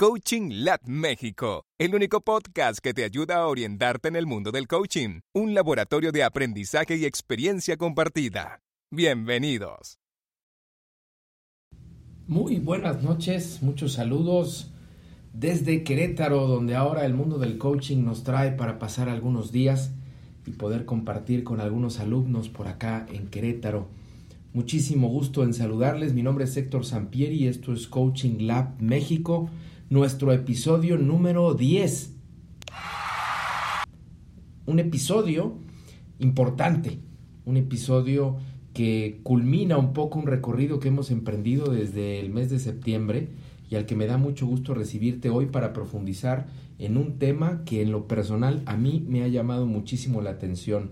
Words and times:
Coaching 0.00 0.62
Lab 0.62 0.78
México, 0.86 1.64
el 1.76 1.92
único 1.92 2.20
podcast 2.20 2.78
que 2.78 2.94
te 2.94 3.02
ayuda 3.02 3.38
a 3.38 3.48
orientarte 3.48 4.06
en 4.06 4.14
el 4.14 4.26
mundo 4.26 4.52
del 4.52 4.68
coaching, 4.68 5.22
un 5.34 5.54
laboratorio 5.54 6.12
de 6.12 6.22
aprendizaje 6.22 6.96
y 6.96 7.04
experiencia 7.04 7.76
compartida. 7.76 8.60
Bienvenidos. 8.92 9.98
Muy 12.28 12.60
buenas 12.60 13.02
noches, 13.02 13.58
muchos 13.60 13.94
saludos 13.94 14.70
desde 15.32 15.82
Querétaro, 15.82 16.46
donde 16.46 16.76
ahora 16.76 17.04
el 17.04 17.14
mundo 17.14 17.40
del 17.40 17.58
coaching 17.58 18.04
nos 18.04 18.22
trae 18.22 18.52
para 18.52 18.78
pasar 18.78 19.08
algunos 19.08 19.50
días 19.50 19.90
y 20.46 20.52
poder 20.52 20.84
compartir 20.84 21.42
con 21.42 21.60
algunos 21.60 21.98
alumnos 21.98 22.48
por 22.48 22.68
acá 22.68 23.04
en 23.10 23.26
Querétaro. 23.26 23.88
Muchísimo 24.54 25.08
gusto 25.08 25.42
en 25.42 25.54
saludarles. 25.54 26.14
Mi 26.14 26.22
nombre 26.22 26.44
es 26.44 26.56
Héctor 26.56 26.86
Sampieri 26.86 27.34
y 27.34 27.46
esto 27.48 27.72
es 27.72 27.88
Coaching 27.88 28.46
Lab 28.46 28.80
México, 28.80 29.50
nuestro 29.90 30.32
episodio 30.32 30.98
número 30.98 31.54
10. 31.54 32.14
Un 34.66 34.78
episodio 34.78 35.58
importante, 36.18 36.98
un 37.44 37.56
episodio 37.56 38.36
que 38.74 39.20
culmina 39.22 39.78
un 39.78 39.92
poco 39.92 40.18
un 40.18 40.26
recorrido 40.26 40.78
que 40.78 40.88
hemos 40.88 41.10
emprendido 41.10 41.70
desde 41.70 42.20
el 42.20 42.30
mes 42.30 42.50
de 42.50 42.58
septiembre 42.58 43.28
y 43.70 43.76
al 43.76 43.86
que 43.86 43.96
me 43.96 44.06
da 44.06 44.18
mucho 44.18 44.46
gusto 44.46 44.74
recibirte 44.74 45.30
hoy 45.30 45.46
para 45.46 45.72
profundizar 45.72 46.46
en 46.78 46.96
un 46.96 47.18
tema 47.18 47.64
que 47.64 47.82
en 47.82 47.90
lo 47.90 48.06
personal 48.06 48.62
a 48.66 48.76
mí 48.76 49.04
me 49.08 49.22
ha 49.22 49.28
llamado 49.28 49.66
muchísimo 49.66 50.20
la 50.20 50.30
atención 50.30 50.90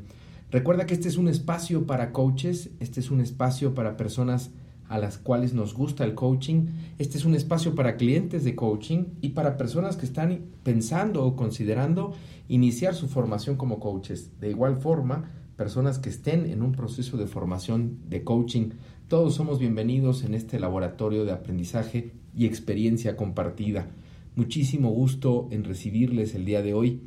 Recuerda 0.50 0.86
que 0.86 0.94
este 0.94 1.08
es 1.08 1.16
un 1.16 1.28
espacio 1.28 1.86
para 1.86 2.12
coaches, 2.12 2.70
este 2.78 3.00
es 3.00 3.10
un 3.10 3.20
espacio 3.20 3.74
para 3.74 3.96
personas 3.96 4.50
a 4.88 4.98
las 4.98 5.18
cuales 5.18 5.54
nos 5.54 5.74
gusta 5.74 6.04
el 6.04 6.14
coaching, 6.14 6.66
este 6.98 7.18
es 7.18 7.24
un 7.24 7.34
espacio 7.34 7.74
para 7.74 7.96
clientes 7.96 8.44
de 8.44 8.54
coaching 8.54 9.04
y 9.20 9.30
para 9.30 9.56
personas 9.56 9.96
que 9.96 10.06
están 10.06 10.40
pensando 10.62 11.24
o 11.24 11.36
considerando 11.36 12.14
iniciar 12.48 12.94
su 12.94 13.08
formación 13.08 13.56
como 13.56 13.80
coaches. 13.80 14.38
De 14.40 14.50
igual 14.50 14.76
forma, 14.76 15.30
personas 15.56 15.98
que 15.98 16.10
estén 16.10 16.46
en 16.46 16.62
un 16.62 16.72
proceso 16.72 17.16
de 17.16 17.26
formación 17.26 17.98
de 18.08 18.22
coaching, 18.22 18.70
todos 19.08 19.34
somos 19.34 19.58
bienvenidos 19.58 20.24
en 20.24 20.34
este 20.34 20.60
laboratorio 20.60 21.24
de 21.24 21.32
aprendizaje 21.32 22.12
y 22.36 22.46
experiencia 22.46 23.16
compartida. 23.16 23.88
Muchísimo 24.34 24.90
gusto 24.90 25.48
en 25.50 25.64
recibirles 25.64 26.34
el 26.34 26.44
día 26.44 26.62
de 26.62 26.74
hoy. 26.74 27.00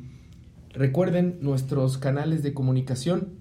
Recuerden 0.72 1.38
nuestros 1.40 1.98
canales 1.98 2.42
de 2.42 2.54
comunicación, 2.54 3.39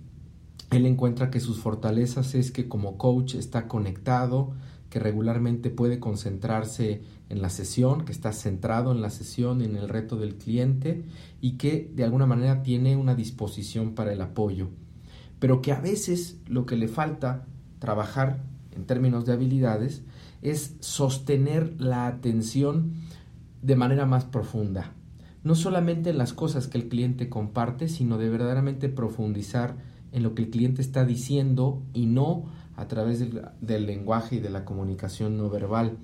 él 0.69 0.85
encuentra 0.85 1.31
que 1.31 1.39
sus 1.39 1.59
fortalezas 1.59 2.33
es 2.35 2.51
que 2.51 2.69
como 2.69 2.97
coach 2.97 3.35
está 3.35 3.67
conectado, 3.67 4.51
que 4.89 4.99
regularmente 4.99 5.69
puede 5.69 5.99
concentrarse 5.99 7.01
en 7.31 7.41
la 7.41 7.49
sesión, 7.49 8.03
que 8.03 8.11
está 8.11 8.33
centrado 8.33 8.91
en 8.91 9.01
la 9.01 9.09
sesión, 9.09 9.61
en 9.61 9.77
el 9.77 9.87
reto 9.87 10.17
del 10.17 10.35
cliente 10.35 11.05
y 11.39 11.53
que 11.53 11.89
de 11.95 12.03
alguna 12.03 12.25
manera 12.25 12.61
tiene 12.61 12.97
una 12.97 13.15
disposición 13.15 13.95
para 13.95 14.11
el 14.11 14.21
apoyo. 14.21 14.67
Pero 15.39 15.61
que 15.61 15.71
a 15.71 15.79
veces 15.79 16.39
lo 16.47 16.65
que 16.65 16.75
le 16.75 16.89
falta 16.89 17.45
trabajar 17.79 18.43
en 18.75 18.85
términos 18.85 19.25
de 19.25 19.31
habilidades 19.31 20.03
es 20.41 20.75
sostener 20.81 21.79
la 21.79 22.07
atención 22.07 22.95
de 23.61 23.77
manera 23.77 24.05
más 24.05 24.25
profunda. 24.25 24.91
No 25.43 25.55
solamente 25.55 26.09
en 26.09 26.17
las 26.17 26.33
cosas 26.33 26.67
que 26.67 26.77
el 26.77 26.89
cliente 26.89 27.29
comparte, 27.29 27.87
sino 27.87 28.17
de 28.17 28.29
verdaderamente 28.29 28.89
profundizar 28.89 29.77
en 30.11 30.23
lo 30.23 30.35
que 30.35 30.43
el 30.43 30.49
cliente 30.49 30.81
está 30.81 31.05
diciendo 31.05 31.81
y 31.93 32.07
no 32.07 32.45
a 32.75 32.87
través 32.87 33.19
del, 33.19 33.85
lenguaje 33.85 34.37
y 34.37 34.39
de 34.39 34.49
la 34.49 34.65
comunicación 34.65 35.37
no 35.37 35.49
verbal. 35.49 35.97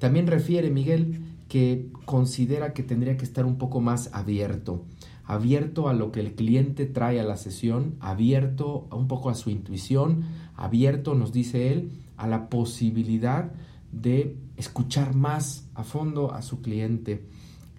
También 0.00 0.26
refiere 0.26 0.70
Miguel 0.70 1.20
que 1.48 1.88
considera 2.06 2.72
que 2.72 2.82
tendría 2.82 3.16
que 3.16 3.24
estar 3.24 3.44
un 3.44 3.58
poco 3.58 3.80
más 3.80 4.08
abierto, 4.14 4.86
abierto 5.24 5.88
a 5.88 5.94
lo 5.94 6.10
que 6.10 6.20
el 6.20 6.34
cliente 6.34 6.86
trae 6.86 7.20
a 7.20 7.24
la 7.24 7.36
sesión, 7.36 7.96
abierto 8.00 8.88
un 8.90 9.08
poco 9.08 9.28
a 9.30 9.34
su 9.34 9.50
intuición, 9.50 10.24
abierto, 10.56 11.14
nos 11.14 11.32
dice 11.32 11.72
él, 11.72 11.92
a 12.16 12.26
la 12.26 12.48
posibilidad 12.48 13.52
de 13.92 14.36
escuchar 14.56 15.14
más 15.14 15.68
a 15.74 15.84
fondo 15.84 16.32
a 16.32 16.40
su 16.42 16.62
cliente 16.62 17.26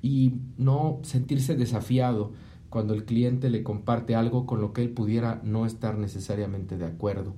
y 0.02 0.34
no 0.58 1.00
sentirse 1.03 1.56
desafiado 1.56 2.34
cuando 2.70 2.94
el 2.94 3.03
cliente 3.03 3.50
le 3.50 3.64
comparte 3.64 4.16
algo 4.16 4.46
con 4.46 4.62
lo 4.62 4.74
que 4.74 4.82
él 4.84 4.92
pudiera 4.92 5.42
no 5.44 5.66
estar 5.66 5.98
necesariamente 5.98 6.78
de 6.78 6.86
acuerdo. 6.86 7.34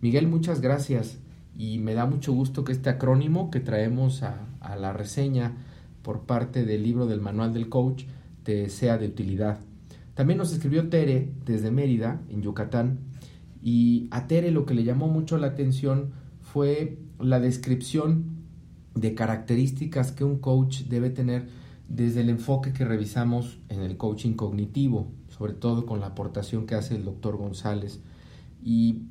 Miguel, 0.00 0.28
muchas 0.28 0.60
gracias 0.60 1.18
y 1.56 1.78
me 1.78 1.94
da 1.94 2.06
mucho 2.06 2.32
gusto 2.32 2.64
que 2.64 2.72
este 2.72 2.90
acrónimo 2.90 3.50
que 3.50 3.60
traemos 3.60 4.22
a, 4.22 4.48
la 4.76 4.92
reseña 4.92 5.56
por 6.02 6.22
parte 6.22 6.64
del 6.64 6.82
libro 6.82 7.06
del 7.06 7.20
manual 7.20 7.52
del 7.52 7.68
coach 7.68 8.04
te 8.42 8.68
sea 8.68 8.96
de 8.96 9.06
utilidad. 9.06 9.58
También 10.14 10.38
nos 10.38 10.52
escribió 10.52 10.88
Tere 10.88 11.32
desde 11.44 11.70
Mérida, 11.70 12.20
en 12.28 12.42
Yucatán, 12.42 12.98
y 13.62 14.08
a 14.10 14.26
Tere 14.26 14.50
lo 14.50 14.66
que 14.66 14.74
le 14.74 14.84
llamó 14.84 15.08
mucho 15.08 15.38
la 15.38 15.48
atención 15.48 16.12
fue 16.40 16.98
la 17.20 17.38
descripción 17.38 18.42
de 18.94 19.14
características 19.14 20.12
que 20.12 20.24
un 20.24 20.38
coach 20.38 20.82
debe 20.82 21.10
tener 21.10 21.48
desde 21.88 22.22
el 22.22 22.30
enfoque 22.30 22.72
que 22.72 22.84
revisamos 22.84 23.58
en 23.68 23.80
el 23.80 23.96
coaching 23.96 24.34
cognitivo, 24.34 25.08
sobre 25.28 25.52
todo 25.52 25.86
con 25.86 26.00
la 26.00 26.06
aportación 26.06 26.66
que 26.66 26.74
hace 26.74 26.96
el 26.96 27.04
doctor 27.04 27.36
González. 27.36 28.00
Y 28.64 29.02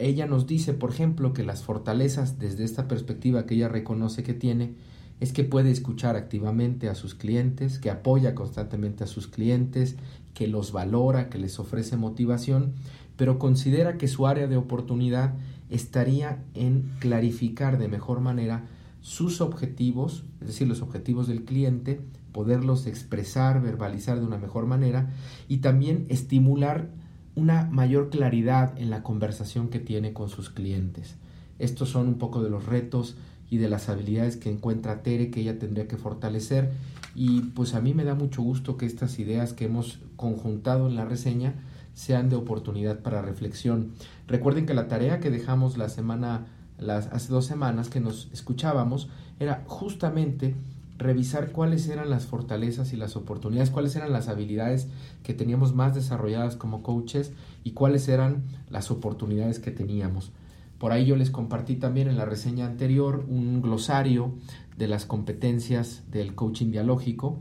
ella 0.00 0.26
nos 0.26 0.46
dice, 0.46 0.72
por 0.74 0.90
ejemplo, 0.90 1.32
que 1.32 1.44
las 1.44 1.62
fortalezas 1.62 2.38
desde 2.38 2.64
esta 2.64 2.88
perspectiva 2.88 3.46
que 3.46 3.54
ella 3.54 3.68
reconoce 3.68 4.22
que 4.22 4.34
tiene, 4.34 4.74
es 5.20 5.32
que 5.32 5.44
puede 5.44 5.70
escuchar 5.70 6.16
activamente 6.16 6.88
a 6.88 6.94
sus 6.94 7.14
clientes, 7.14 7.78
que 7.78 7.90
apoya 7.90 8.34
constantemente 8.34 9.04
a 9.04 9.06
sus 9.06 9.28
clientes, 9.28 9.96
que 10.34 10.48
los 10.48 10.72
valora, 10.72 11.28
que 11.28 11.38
les 11.38 11.58
ofrece 11.58 11.96
motivación, 11.96 12.72
pero 13.16 13.38
considera 13.38 13.98
que 13.98 14.08
su 14.08 14.26
área 14.26 14.46
de 14.46 14.56
oportunidad 14.56 15.34
estaría 15.68 16.42
en 16.54 16.90
clarificar 17.00 17.78
de 17.78 17.88
mejor 17.88 18.20
manera 18.20 18.64
sus 19.02 19.40
objetivos, 19.40 20.24
es 20.40 20.48
decir, 20.48 20.66
los 20.66 20.82
objetivos 20.82 21.28
del 21.28 21.44
cliente, 21.44 22.00
poderlos 22.32 22.86
expresar, 22.86 23.60
verbalizar 23.60 24.18
de 24.18 24.26
una 24.26 24.38
mejor 24.38 24.66
manera 24.66 25.10
y 25.48 25.58
también 25.58 26.06
estimular 26.08 26.90
una 27.34 27.64
mayor 27.70 28.10
claridad 28.10 28.76
en 28.78 28.90
la 28.90 29.02
conversación 29.02 29.68
que 29.68 29.78
tiene 29.78 30.12
con 30.12 30.28
sus 30.28 30.50
clientes. 30.50 31.16
Estos 31.58 31.90
son 31.90 32.08
un 32.08 32.18
poco 32.18 32.42
de 32.42 32.50
los 32.50 32.66
retos 32.66 33.16
y 33.50 33.58
de 33.58 33.68
las 33.68 33.88
habilidades 33.88 34.36
que 34.36 34.50
encuentra 34.50 35.02
Tere 35.02 35.30
que 35.30 35.40
ella 35.40 35.58
tendría 35.58 35.88
que 35.88 35.96
fortalecer 35.96 36.70
y 37.14 37.40
pues 37.42 37.74
a 37.74 37.80
mí 37.80 37.94
me 37.94 38.04
da 38.04 38.14
mucho 38.14 38.42
gusto 38.42 38.76
que 38.76 38.86
estas 38.86 39.18
ideas 39.18 39.52
que 39.52 39.64
hemos 39.64 39.98
conjuntado 40.16 40.88
en 40.88 40.94
la 40.94 41.04
reseña 41.04 41.54
sean 41.94 42.28
de 42.28 42.36
oportunidad 42.36 43.00
para 43.00 43.22
reflexión. 43.22 43.92
Recuerden 44.28 44.66
que 44.66 44.74
la 44.74 44.88
tarea 44.88 45.20
que 45.20 45.30
dejamos 45.30 45.76
la 45.76 45.88
semana 45.88 46.46
las, 46.78 47.08
hace 47.08 47.32
dos 47.32 47.46
semanas 47.46 47.90
que 47.90 48.00
nos 48.00 48.28
escuchábamos 48.32 49.08
era 49.38 49.64
justamente 49.66 50.54
revisar 51.00 51.50
cuáles 51.50 51.88
eran 51.88 52.10
las 52.10 52.26
fortalezas 52.26 52.92
y 52.92 52.96
las 52.96 53.16
oportunidades, 53.16 53.70
cuáles 53.70 53.96
eran 53.96 54.12
las 54.12 54.28
habilidades 54.28 54.86
que 55.22 55.34
teníamos 55.34 55.74
más 55.74 55.94
desarrolladas 55.94 56.56
como 56.56 56.82
coaches 56.82 57.32
y 57.64 57.72
cuáles 57.72 58.08
eran 58.08 58.44
las 58.68 58.90
oportunidades 58.90 59.58
que 59.58 59.70
teníamos. 59.70 60.30
Por 60.78 60.92
ahí 60.92 61.06
yo 61.06 61.16
les 61.16 61.30
compartí 61.30 61.76
también 61.76 62.08
en 62.08 62.16
la 62.16 62.26
reseña 62.26 62.66
anterior 62.66 63.24
un 63.28 63.62
glosario 63.62 64.34
de 64.76 64.88
las 64.88 65.06
competencias 65.06 66.02
del 66.10 66.34
coaching 66.34 66.70
dialógico 66.70 67.38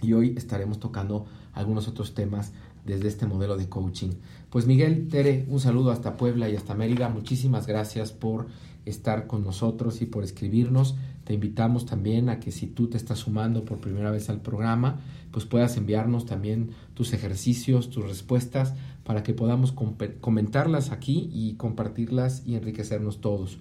y 0.00 0.12
hoy 0.12 0.34
estaremos 0.36 0.80
tocando 0.80 1.26
algunos 1.54 1.86
otros 1.86 2.14
temas 2.14 2.52
desde 2.84 3.08
este 3.08 3.26
modelo 3.26 3.56
de 3.56 3.68
coaching. 3.68 4.10
Pues 4.50 4.66
Miguel, 4.66 5.08
Tere, 5.08 5.46
un 5.48 5.60
saludo 5.60 5.92
hasta 5.92 6.16
Puebla 6.16 6.48
y 6.48 6.56
hasta 6.56 6.74
Mérida. 6.74 7.08
Muchísimas 7.08 7.66
gracias 7.68 8.12
por 8.12 8.48
estar 8.84 9.28
con 9.28 9.44
nosotros 9.44 10.02
y 10.02 10.06
por 10.06 10.24
escribirnos. 10.24 10.96
Te 11.24 11.34
invitamos 11.34 11.86
también 11.86 12.28
a 12.28 12.40
que 12.40 12.50
si 12.50 12.66
tú 12.66 12.88
te 12.88 12.96
estás 12.96 13.20
sumando 13.20 13.64
por 13.64 13.78
primera 13.78 14.10
vez 14.10 14.28
al 14.28 14.40
programa, 14.40 15.00
pues 15.30 15.44
puedas 15.44 15.76
enviarnos 15.76 16.26
también 16.26 16.70
tus 16.94 17.12
ejercicios, 17.12 17.90
tus 17.90 18.04
respuestas, 18.04 18.74
para 19.04 19.22
que 19.22 19.34
podamos 19.34 19.72
comentarlas 20.20 20.90
aquí 20.90 21.30
y 21.32 21.54
compartirlas 21.54 22.42
y 22.46 22.56
enriquecernos 22.56 23.20
todos. 23.20 23.58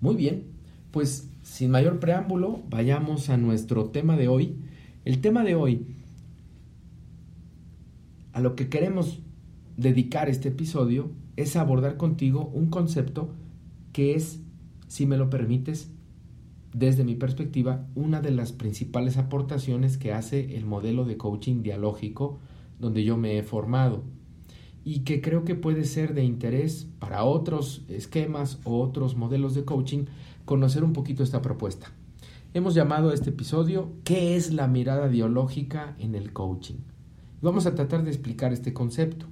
Muy 0.00 0.16
bien, 0.16 0.44
pues 0.90 1.30
sin 1.42 1.70
mayor 1.70 2.00
preámbulo, 2.00 2.62
vayamos 2.70 3.28
a 3.28 3.36
nuestro 3.36 3.86
tema 3.86 4.16
de 4.16 4.28
hoy. 4.28 4.56
El 5.04 5.20
tema 5.20 5.44
de 5.44 5.54
hoy, 5.54 5.86
a 8.32 8.40
lo 8.40 8.56
que 8.56 8.68
queremos 8.68 9.20
dedicar 9.76 10.28
este 10.28 10.48
episodio, 10.48 11.10
es 11.36 11.56
abordar 11.56 11.96
contigo 11.96 12.50
un 12.54 12.70
concepto 12.70 13.34
que 13.92 14.14
es, 14.14 14.40
si 14.88 15.06
me 15.06 15.16
lo 15.16 15.30
permites, 15.30 15.90
desde 16.74 17.04
mi 17.04 17.14
perspectiva, 17.14 17.86
una 17.94 18.20
de 18.20 18.32
las 18.32 18.52
principales 18.52 19.16
aportaciones 19.16 19.96
que 19.96 20.12
hace 20.12 20.56
el 20.56 20.66
modelo 20.66 21.04
de 21.04 21.16
coaching 21.16 21.62
dialógico 21.62 22.40
donde 22.80 23.04
yo 23.04 23.16
me 23.16 23.38
he 23.38 23.42
formado 23.44 24.02
y 24.84 25.00
que 25.00 25.20
creo 25.20 25.44
que 25.44 25.54
puede 25.54 25.84
ser 25.84 26.14
de 26.14 26.24
interés 26.24 26.88
para 26.98 27.24
otros 27.24 27.84
esquemas 27.88 28.58
o 28.64 28.82
otros 28.82 29.16
modelos 29.16 29.54
de 29.54 29.64
coaching 29.64 30.06
conocer 30.44 30.82
un 30.82 30.92
poquito 30.92 31.22
esta 31.22 31.40
propuesta. 31.40 31.92
Hemos 32.52 32.74
llamado 32.74 33.10
a 33.10 33.14
este 33.14 33.30
episodio 33.30 33.92
¿Qué 34.02 34.36
es 34.36 34.52
la 34.52 34.66
mirada 34.66 35.08
dialógica 35.08 35.94
en 36.00 36.16
el 36.16 36.32
coaching? 36.32 36.80
Vamos 37.40 37.66
a 37.66 37.74
tratar 37.76 38.02
de 38.02 38.10
explicar 38.10 38.52
este 38.52 38.72
concepto. 38.72 39.26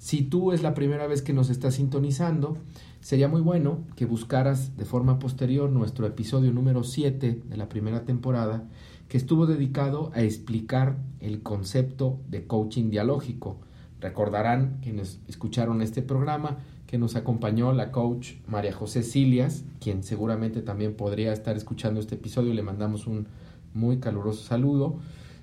Si 0.00 0.22
tú 0.22 0.50
es 0.50 0.62
la 0.62 0.74
primera 0.74 1.06
vez 1.06 1.22
que 1.22 1.32
nos 1.32 1.48
estás 1.48 1.74
sintonizando, 1.76 2.56
Sería 3.00 3.28
muy 3.28 3.40
bueno 3.40 3.78
que 3.96 4.04
buscaras 4.04 4.76
de 4.76 4.84
forma 4.84 5.18
posterior 5.18 5.70
nuestro 5.70 6.06
episodio 6.06 6.52
número 6.52 6.84
7 6.84 7.42
de 7.48 7.56
la 7.56 7.70
primera 7.70 8.04
temporada, 8.04 8.64
que 9.08 9.16
estuvo 9.16 9.46
dedicado 9.46 10.12
a 10.14 10.20
explicar 10.20 10.98
el 11.18 11.42
concepto 11.42 12.20
de 12.28 12.46
coaching 12.46 12.90
dialógico. 12.90 13.56
Recordarán 14.00 14.80
quienes 14.82 15.18
escucharon 15.28 15.80
este 15.80 16.02
programa 16.02 16.58
que 16.86 16.98
nos 16.98 17.16
acompañó 17.16 17.72
la 17.72 17.90
coach 17.90 18.34
María 18.46 18.74
José 18.74 19.02
Silias, 19.02 19.64
quien 19.80 20.02
seguramente 20.02 20.60
también 20.60 20.94
podría 20.94 21.32
estar 21.32 21.56
escuchando 21.56 22.00
este 22.00 22.16
episodio. 22.16 22.52
Le 22.52 22.62
mandamos 22.62 23.06
un 23.06 23.28
muy 23.72 23.98
caluroso 23.98 24.44
saludo. 24.44 24.98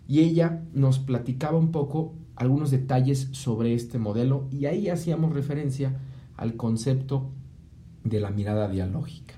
Y 0.07 0.19
ella 0.19 0.61
nos 0.73 0.99
platicaba 0.99 1.57
un 1.57 1.71
poco 1.71 2.13
algunos 2.37 2.71
detalles 2.71 3.29
sobre 3.31 3.73
este 3.73 3.97
modelo 3.97 4.47
y 4.51 4.65
ahí 4.65 4.89
hacíamos 4.89 5.33
referencia 5.33 5.97
al 6.35 6.55
concepto 6.55 7.31
de 8.03 8.19
la 8.19 8.29
mirada 8.29 8.69
dialógica. 8.69 9.33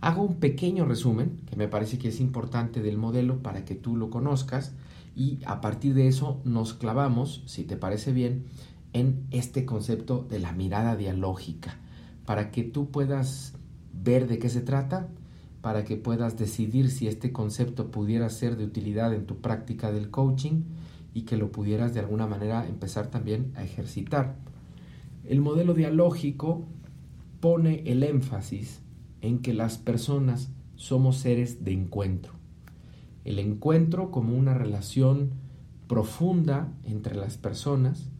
Hago 0.00 0.22
un 0.22 0.34
pequeño 0.34 0.84
resumen, 0.84 1.40
que 1.48 1.56
me 1.56 1.68
parece 1.68 1.98
que 1.98 2.08
es 2.08 2.20
importante 2.20 2.82
del 2.82 2.98
modelo 2.98 3.38
para 3.38 3.64
que 3.64 3.74
tú 3.74 3.96
lo 3.96 4.10
conozcas 4.10 4.72
y 5.16 5.38
a 5.46 5.60
partir 5.60 5.94
de 5.94 6.08
eso 6.08 6.40
nos 6.44 6.74
clavamos, 6.74 7.42
si 7.46 7.62
te 7.64 7.76
parece 7.76 8.12
bien, 8.12 8.44
en 8.92 9.26
este 9.30 9.64
concepto 9.64 10.26
de 10.28 10.40
la 10.40 10.52
mirada 10.52 10.96
dialógica, 10.96 11.78
para 12.26 12.50
que 12.50 12.64
tú 12.64 12.90
puedas 12.90 13.54
ver 13.92 14.26
de 14.26 14.38
qué 14.38 14.48
se 14.48 14.60
trata, 14.60 15.08
para 15.62 15.84
que 15.84 15.96
puedas 15.96 16.36
decidir 16.36 16.90
si 16.90 17.06
este 17.06 17.32
concepto 17.32 17.90
pudiera 17.90 18.28
ser 18.28 18.56
de 18.56 18.64
utilidad 18.64 19.14
en 19.14 19.24
tu 19.24 19.36
práctica 19.36 19.92
del 19.92 20.10
coaching 20.10 20.64
y 21.14 21.22
que 21.22 21.36
lo 21.36 21.52
pudieras 21.52 21.94
de 21.94 22.00
alguna 22.00 22.26
manera 22.26 22.66
empezar 22.66 23.06
también 23.06 23.52
a 23.54 23.62
ejercitar. 23.62 24.34
El 25.24 25.40
modelo 25.40 25.72
dialógico 25.72 26.64
pone 27.40 27.84
el 27.86 28.02
énfasis 28.02 28.80
en 29.22 29.38
que 29.38 29.54
las 29.54 29.78
personas 29.78 30.50
somos 30.74 31.16
seres 31.16 31.64
de 31.64 31.72
encuentro. 31.72 32.32
El 33.24 33.38
encuentro 33.38 34.10
como 34.10 34.36
una 34.36 34.54
relación 34.54 35.30
profunda 35.86 36.72
entre 36.82 37.14
las 37.14 37.38
personas 37.38 38.10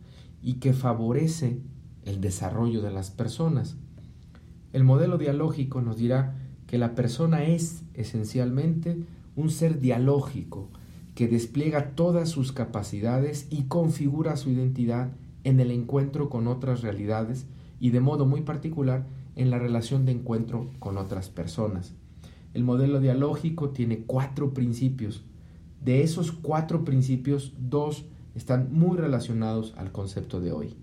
y 0.41 0.55
que 0.55 0.73
favorece 0.73 1.59
el 2.05 2.21
desarrollo 2.21 2.81
de 2.81 2.93
las 2.93 3.11
personas. 3.11 3.77
El 4.73 4.85
modelo 4.85 5.19
dialógico 5.19 5.83
nos 5.83 5.97
dirá 5.97 6.37
que 6.67 6.79
la 6.79 6.95
persona 6.95 7.45
es 7.45 7.83
esencialmente 7.95 8.99
un 9.37 9.51
ser 9.51 9.81
dialógico 9.81 10.71
que 11.15 11.29
despliega 11.29 11.91
todas 11.95 12.29
sus 12.29 12.53
capacidades 12.53 13.47
y 13.51 13.65
configura 13.65 14.37
su 14.37 14.51
identidad 14.51 15.13
en 15.45 15.61
el 15.61 15.71
encuentro 15.71 16.29
con 16.29 16.49
otras 16.49 16.83
realidades 16.83 17.47
y 17.79 17.91
de 17.91 18.01
modo 18.01 18.27
muy 18.27 18.43
particular 18.43 19.07
en 19.37 19.51
la 19.51 19.59
relación 19.59 20.07
de 20.07 20.13
encuentro 20.13 20.71
con 20.79 20.97
otras 20.97 21.29
personas. 21.29 21.95
El 22.53 22.65
modelo 22.65 23.01
dialógico 23.01 23.71
tiene 23.71 24.05
cuatro 24.05 24.55
principios. 24.55 25.25
De 25.85 26.03
esos 26.03 26.33
cuatro 26.33 26.85
principios, 26.85 27.53
dos 27.59 28.07
están 28.35 28.73
muy 28.73 28.97
relacionados 28.97 29.75
al 29.77 29.93
concepto 29.93 30.41
de 30.41 30.53
hoy. 30.53 30.77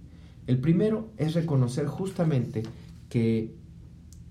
El 0.48 0.60
primero 0.60 1.10
es 1.18 1.34
reconocer 1.34 1.88
justamente 1.88 2.64
que 3.10 3.56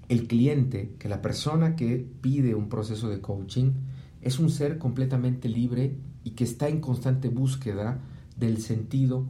el 0.08 0.26
cliente, 0.26 0.94
que 0.98 1.08
la 1.08 1.22
persona 1.22 1.76
que 1.76 2.06
pide 2.20 2.54
un 2.54 2.68
proceso 2.68 3.08
de 3.08 3.20
coaching, 3.20 3.72
es 4.20 4.38
un 4.38 4.50
ser 4.50 4.78
completamente 4.78 5.48
libre 5.48 5.96
y 6.24 6.30
que 6.30 6.44
está 6.44 6.68
en 6.68 6.80
constante 6.80 7.28
búsqueda 7.28 8.00
del 8.36 8.60
sentido 8.60 9.26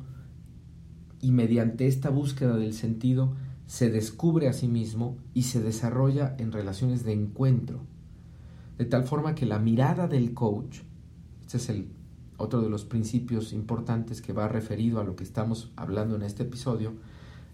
y 1.20 1.32
mediante 1.32 1.86
esta 1.86 2.10
búsqueda 2.10 2.56
del 2.56 2.74
sentido 2.74 3.34
se 3.66 3.90
descubre 3.90 4.48
a 4.48 4.52
sí 4.52 4.66
mismo 4.66 5.16
y 5.32 5.42
se 5.44 5.60
desarrolla 5.60 6.34
en 6.38 6.50
relaciones 6.50 7.04
de 7.04 7.12
encuentro. 7.12 7.80
De 8.78 8.84
tal 8.84 9.04
forma 9.04 9.34
que 9.34 9.46
la 9.46 9.58
mirada 9.58 10.08
del 10.08 10.34
coach, 10.34 10.80
este 11.42 11.58
es 11.58 11.68
el 11.68 11.88
otro 12.36 12.62
de 12.62 12.70
los 12.70 12.84
principios 12.84 13.52
importantes 13.52 14.22
que 14.22 14.32
va 14.32 14.48
referido 14.48 14.98
a 14.98 15.04
lo 15.04 15.14
que 15.14 15.24
estamos 15.24 15.70
hablando 15.76 16.16
en 16.16 16.22
este 16.22 16.44
episodio, 16.44 16.94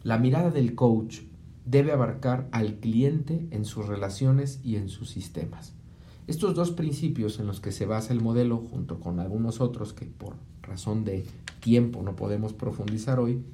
la 0.05 0.19
mirada 0.19 0.51
del 0.51 0.75
coach 0.75 1.23
debe 1.65 1.93
abarcar 1.93 2.49
al 2.53 2.77
cliente 2.77 3.49
en 3.51 3.65
sus 3.65 3.87
relaciones 3.87 4.61
y 4.63 4.77
en 4.77 4.89
sus 4.89 5.11
sistemas. 5.11 5.75
Estos 6.27 6.57
dos 6.57 6.73
principios 6.73 7.39
en 7.39 7.47
los 7.47 7.61
que 7.61 7.71
se 7.71 7.87
basa 7.87 8.13
el 8.13 8.21
modelo, 8.21 8.59
junto 8.59 8.99
con 8.99 9.21
algunos 9.21 9.61
otros 9.61 9.93
que 9.93 10.07
por 10.07 10.35
razón 10.61 11.05
de 11.05 11.25
tiempo 11.61 12.03
no 12.03 12.17
podemos 12.17 12.53
profundizar 12.53 13.21
hoy, 13.21 13.45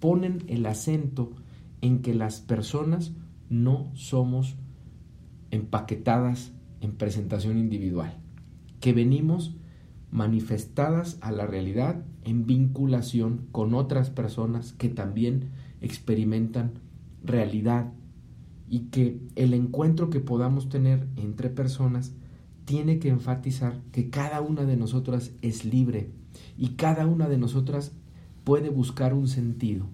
ponen 0.00 0.44
el 0.48 0.66
acento 0.66 1.30
en 1.80 2.02
que 2.02 2.14
las 2.14 2.40
personas 2.40 3.12
no 3.48 3.90
somos 3.94 4.56
empaquetadas 5.50 6.52
en 6.82 6.92
presentación 6.92 7.56
individual, 7.58 8.18
que 8.80 8.92
venimos 8.92 9.54
manifestadas 10.10 11.16
a 11.22 11.32
la 11.32 11.46
realidad 11.46 12.04
en 12.24 12.46
vinculación 12.46 13.46
con 13.50 13.74
otras 13.74 14.10
personas 14.10 14.72
que 14.72 14.88
también 14.88 15.50
experimentan 15.80 16.72
realidad 17.24 17.92
y 18.70 18.84
que 18.90 19.20
el 19.34 19.52
encuentro 19.52 20.08
que 20.10 20.20
podamos 20.20 20.68
tener 20.68 21.08
entre 21.16 21.50
personas 21.50 22.12
tiene 22.64 23.00
que 23.00 23.08
enfatizar 23.08 23.80
que 23.90 24.10
cada 24.10 24.40
una 24.40 24.64
de 24.64 24.76
nosotras 24.76 25.32
es 25.42 25.64
libre 25.64 26.12
y 26.56 26.70
cada 26.76 27.04
una 27.04 27.28
de 27.28 27.36
nosotras 27.36 27.92
puede 28.44 28.70
buscar 28.70 29.12
un 29.12 29.26
sentido 29.26 29.86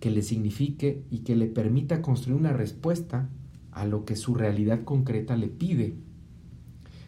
que 0.00 0.10
le 0.10 0.22
signifique 0.22 1.04
y 1.08 1.18
que 1.20 1.36
le 1.36 1.46
permita 1.46 2.02
construir 2.02 2.36
una 2.36 2.52
respuesta 2.52 3.30
a 3.70 3.84
lo 3.84 4.04
que 4.04 4.16
su 4.16 4.34
realidad 4.34 4.82
concreta 4.82 5.36
le 5.36 5.46
pide. 5.46 5.94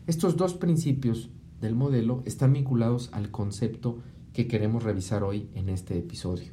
Estos 0.07 0.37
dos 0.37 0.55
principios 0.55 1.31
del 1.61 1.75
modelo 1.75 2.23
están 2.27 2.53
vinculados 2.53 3.09
al 3.13 3.33
concepto 3.33 3.99
que 4.33 4.47
queremos 4.47 4.85
revisar 4.85 5.25
hoy 5.25 5.49
en 5.55 5.69
este 5.69 5.99
episodio. 5.99 6.53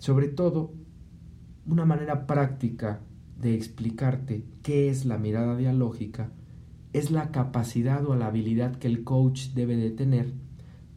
Sobre 0.00 0.28
todo, 0.28 0.72
una 1.68 1.84
manera 1.84 2.26
práctica 2.26 3.00
de 3.38 3.54
explicarte 3.54 4.42
qué 4.62 4.88
es 4.88 5.04
la 5.04 5.18
mirada 5.18 5.54
dialógica 5.54 6.30
es 6.94 7.10
la 7.10 7.30
capacidad 7.30 8.06
o 8.06 8.16
la 8.16 8.28
habilidad 8.28 8.76
que 8.76 8.86
el 8.86 9.04
coach 9.04 9.48
debe 9.54 9.76
de 9.76 9.90
tener 9.90 10.32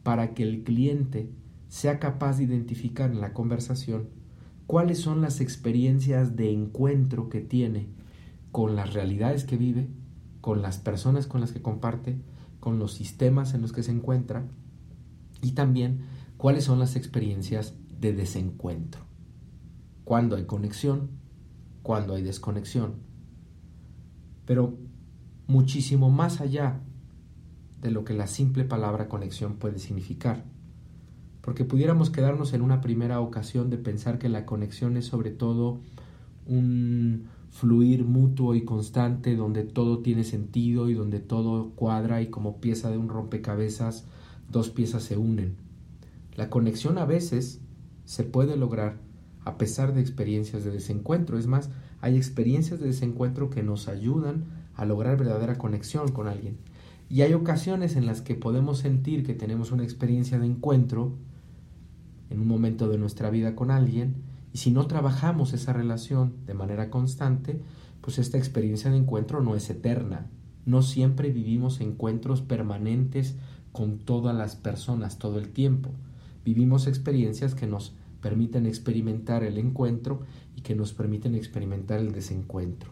para 0.02 0.32
que 0.32 0.42
el 0.42 0.64
cliente 0.64 1.30
sea 1.68 1.98
capaz 1.98 2.38
de 2.38 2.44
identificar 2.44 3.10
en 3.10 3.20
la 3.20 3.34
conversación 3.34 4.08
cuáles 4.66 4.98
son 4.98 5.20
las 5.20 5.42
experiencias 5.42 6.36
de 6.36 6.50
encuentro 6.50 7.28
que 7.28 7.42
tiene 7.42 7.88
con 8.50 8.74
las 8.74 8.94
realidades 8.94 9.44
que 9.44 9.58
vive, 9.58 9.88
con 10.40 10.62
las 10.62 10.78
personas 10.78 11.26
con 11.26 11.42
las 11.42 11.52
que 11.52 11.60
comparte, 11.60 12.16
con 12.60 12.78
los 12.78 12.94
sistemas 12.94 13.52
en 13.52 13.60
los 13.60 13.72
que 13.72 13.82
se 13.82 13.92
encuentra 13.92 14.46
y 15.42 15.52
también 15.52 16.06
cuáles 16.38 16.64
son 16.64 16.78
las 16.78 16.96
experiencias 16.96 17.74
de 18.00 18.14
desencuentro. 18.14 19.11
Cuando 20.12 20.36
hay 20.36 20.44
conexión, 20.44 21.08
cuando 21.82 22.12
hay 22.12 22.22
desconexión. 22.22 22.96
Pero 24.44 24.76
muchísimo 25.46 26.10
más 26.10 26.42
allá 26.42 26.80
de 27.80 27.90
lo 27.90 28.04
que 28.04 28.12
la 28.12 28.26
simple 28.26 28.64
palabra 28.64 29.08
conexión 29.08 29.54
puede 29.54 29.78
significar. 29.78 30.44
Porque 31.40 31.64
pudiéramos 31.64 32.10
quedarnos 32.10 32.52
en 32.52 32.60
una 32.60 32.82
primera 32.82 33.20
ocasión 33.20 33.70
de 33.70 33.78
pensar 33.78 34.18
que 34.18 34.28
la 34.28 34.44
conexión 34.44 34.98
es 34.98 35.06
sobre 35.06 35.30
todo 35.30 35.80
un 36.46 37.28
fluir 37.48 38.04
mutuo 38.04 38.54
y 38.54 38.66
constante 38.66 39.34
donde 39.34 39.62
todo 39.62 40.00
tiene 40.00 40.24
sentido 40.24 40.90
y 40.90 40.92
donde 40.92 41.20
todo 41.20 41.70
cuadra 41.70 42.20
y 42.20 42.26
como 42.26 42.60
pieza 42.60 42.90
de 42.90 42.98
un 42.98 43.08
rompecabezas 43.08 44.04
dos 44.50 44.68
piezas 44.68 45.04
se 45.04 45.16
unen. 45.16 45.56
La 46.34 46.50
conexión 46.50 46.98
a 46.98 47.06
veces 47.06 47.62
se 48.04 48.24
puede 48.24 48.58
lograr 48.58 49.10
a 49.44 49.58
pesar 49.58 49.94
de 49.94 50.00
experiencias 50.00 50.64
de 50.64 50.70
desencuentro. 50.70 51.38
Es 51.38 51.46
más, 51.46 51.70
hay 52.00 52.16
experiencias 52.16 52.80
de 52.80 52.86
desencuentro 52.86 53.50
que 53.50 53.62
nos 53.62 53.88
ayudan 53.88 54.44
a 54.74 54.84
lograr 54.84 55.16
verdadera 55.16 55.58
conexión 55.58 56.10
con 56.12 56.28
alguien. 56.28 56.58
Y 57.08 57.22
hay 57.22 57.34
ocasiones 57.34 57.96
en 57.96 58.06
las 58.06 58.22
que 58.22 58.34
podemos 58.34 58.78
sentir 58.78 59.24
que 59.24 59.34
tenemos 59.34 59.70
una 59.72 59.84
experiencia 59.84 60.38
de 60.38 60.46
encuentro 60.46 61.12
en 62.30 62.40
un 62.40 62.48
momento 62.48 62.88
de 62.88 62.98
nuestra 62.98 63.30
vida 63.30 63.54
con 63.54 63.70
alguien 63.70 64.14
y 64.52 64.58
si 64.58 64.70
no 64.70 64.86
trabajamos 64.86 65.52
esa 65.52 65.72
relación 65.72 66.34
de 66.46 66.54
manera 66.54 66.90
constante, 66.90 67.60
pues 68.00 68.18
esta 68.18 68.38
experiencia 68.38 68.90
de 68.90 68.98
encuentro 68.98 69.40
no 69.40 69.54
es 69.54 69.68
eterna. 69.70 70.26
No 70.66 70.82
siempre 70.82 71.30
vivimos 71.30 71.80
encuentros 71.80 72.42
permanentes 72.42 73.36
con 73.72 73.98
todas 73.98 74.36
las 74.36 74.56
personas 74.56 75.18
todo 75.18 75.38
el 75.38 75.48
tiempo. 75.48 75.90
Vivimos 76.44 76.86
experiencias 76.86 77.54
que 77.54 77.66
nos 77.66 77.94
permiten 78.22 78.64
experimentar 78.64 79.44
el 79.44 79.58
encuentro 79.58 80.20
y 80.56 80.62
que 80.62 80.74
nos 80.74 80.94
permiten 80.94 81.34
experimentar 81.34 82.00
el 82.00 82.12
desencuentro. 82.12 82.90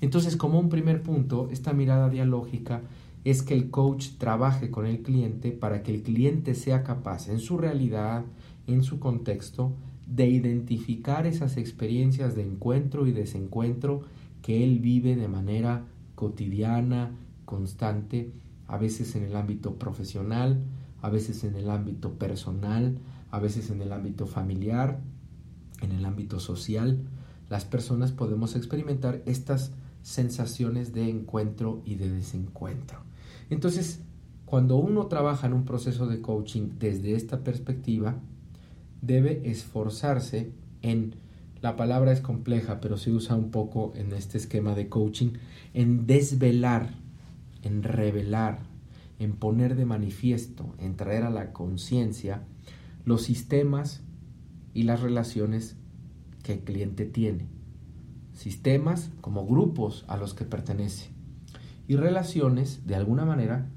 Entonces, 0.00 0.36
como 0.36 0.58
un 0.58 0.68
primer 0.68 1.02
punto, 1.02 1.48
esta 1.52 1.72
mirada 1.72 2.08
dialógica 2.08 2.80
es 3.24 3.42
que 3.42 3.54
el 3.54 3.70
coach 3.70 4.08
trabaje 4.18 4.70
con 4.70 4.86
el 4.86 5.02
cliente 5.02 5.52
para 5.52 5.84
que 5.84 5.94
el 5.94 6.02
cliente 6.02 6.56
sea 6.56 6.82
capaz 6.82 7.28
en 7.28 7.38
su 7.38 7.56
realidad, 7.56 8.24
en 8.66 8.82
su 8.82 8.98
contexto, 8.98 9.72
de 10.06 10.26
identificar 10.28 11.26
esas 11.26 11.56
experiencias 11.56 12.34
de 12.34 12.42
encuentro 12.42 13.06
y 13.06 13.12
desencuentro 13.12 14.02
que 14.42 14.64
él 14.64 14.80
vive 14.80 15.14
de 15.14 15.28
manera 15.28 15.84
cotidiana, 16.16 17.12
constante, 17.44 18.32
a 18.66 18.78
veces 18.78 19.14
en 19.14 19.24
el 19.24 19.36
ámbito 19.36 19.74
profesional, 19.76 20.60
a 21.00 21.10
veces 21.10 21.44
en 21.44 21.54
el 21.54 21.70
ámbito 21.70 22.14
personal, 22.14 22.98
a 23.32 23.40
veces 23.40 23.70
en 23.70 23.82
el 23.82 23.92
ámbito 23.92 24.26
familiar, 24.26 25.00
en 25.80 25.90
el 25.90 26.04
ámbito 26.04 26.38
social. 26.38 27.00
Las 27.48 27.64
personas 27.64 28.12
podemos 28.12 28.54
experimentar 28.54 29.22
estas 29.26 29.72
sensaciones 30.02 30.92
de 30.92 31.08
encuentro 31.08 31.82
y 31.84 31.96
de 31.96 32.10
desencuentro. 32.10 33.00
Entonces, 33.50 34.00
cuando 34.44 34.76
uno 34.76 35.06
trabaja 35.06 35.46
en 35.46 35.54
un 35.54 35.64
proceso 35.64 36.06
de 36.06 36.20
coaching 36.20 36.72
desde 36.78 37.14
esta 37.14 37.42
perspectiva, 37.42 38.20
debe 39.00 39.50
esforzarse 39.50 40.52
en, 40.82 41.16
la 41.62 41.74
palabra 41.74 42.12
es 42.12 42.20
compleja, 42.20 42.80
pero 42.80 42.98
se 42.98 43.12
usa 43.12 43.34
un 43.34 43.50
poco 43.50 43.92
en 43.96 44.12
este 44.12 44.36
esquema 44.36 44.74
de 44.74 44.90
coaching, 44.90 45.32
en 45.72 46.06
desvelar, 46.06 46.90
en 47.62 47.82
revelar, 47.82 48.58
en 49.18 49.32
poner 49.36 49.74
de 49.74 49.86
manifiesto, 49.86 50.74
en 50.78 50.96
traer 50.96 51.22
a 51.22 51.30
la 51.30 51.52
conciencia 51.52 52.42
los 53.04 53.22
sistemas 53.22 54.02
y 54.74 54.84
las 54.84 55.00
relaciones 55.00 55.76
que 56.42 56.54
el 56.54 56.60
cliente 56.60 57.04
tiene. 57.04 57.46
Sistemas 58.32 59.10
como 59.20 59.46
grupos 59.46 60.04
a 60.08 60.16
los 60.16 60.34
que 60.34 60.44
pertenece 60.44 61.10
y 61.86 61.96
relaciones, 61.96 62.86
de 62.86 62.94
alguna 62.94 63.24
manera, 63.24 63.68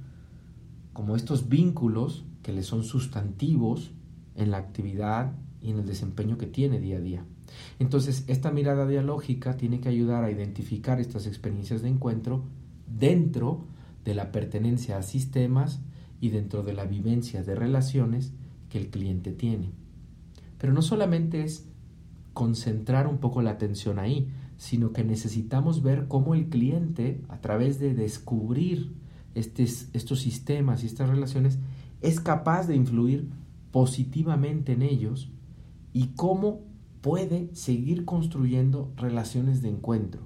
como 0.94 1.16
estos 1.16 1.50
vínculos 1.50 2.26
que 2.44 2.54
le 2.54 2.64
son 2.64 2.84
sustantivos 2.84 3.92
en 4.36 4.52
la 4.52 4.58
actividad 4.58 5.34
y 5.62 5.72
en 5.72 5.80
el 5.80 5.86
desempeño 5.86 6.38
que 6.38 6.46
tiene 6.46 6.80
día 6.80 6.98
a 6.98 7.02
día. 7.02 7.26
Entonces, 7.80 8.24
esta 8.28 8.52
mirada 8.52 8.88
dialógica 8.88 9.58
tiene 9.58 9.80
que 9.80 9.90
ayudar 9.90 10.24
a 10.24 10.32
identificar 10.32 11.00
estas 11.00 11.28
experiencias 11.28 11.82
de 11.82 11.90
encuentro 11.90 12.46
dentro 12.88 13.66
de 14.04 14.14
la 14.14 14.32
pertenencia 14.32 14.98
a 14.98 15.04
sistemas 15.04 15.82
y 16.22 16.30
dentro 16.30 16.64
de 16.64 16.74
la 16.74 16.86
vivencia 16.86 17.44
de 17.44 17.56
relaciones 17.56 18.34
que 18.76 18.82
el 18.82 18.90
cliente 18.90 19.32
tiene. 19.32 19.72
Pero 20.58 20.74
no 20.74 20.82
solamente 20.82 21.44
es 21.44 21.66
concentrar 22.34 23.08
un 23.08 23.20
poco 23.20 23.42
la 23.42 23.52
atención 23.52 24.00
ahí, 24.00 24.28
sino 24.58 24.92
que 24.92 25.06
necesitamos 25.06 25.82
ver 25.82 26.10
cómo 26.10 26.36
el 26.36 26.50
cliente, 26.50 27.22
a 27.30 27.40
través 27.40 27.80
de 27.80 27.94
descubrir 27.94 28.94
estos 29.34 30.20
sistemas 30.20 30.84
y 30.84 30.88
estas 30.88 31.10
relaciones, 31.10 31.58
es 32.02 32.20
capaz 32.20 32.68
de 32.68 32.76
influir 32.76 33.30
positivamente 33.72 34.74
en 34.74 34.82
ellos 34.82 35.32
y 35.94 36.08
cómo 36.18 36.60
puede 37.00 37.56
seguir 37.56 38.04
construyendo 38.04 38.92
relaciones 38.98 39.62
de 39.62 39.70
encuentro. 39.70 40.24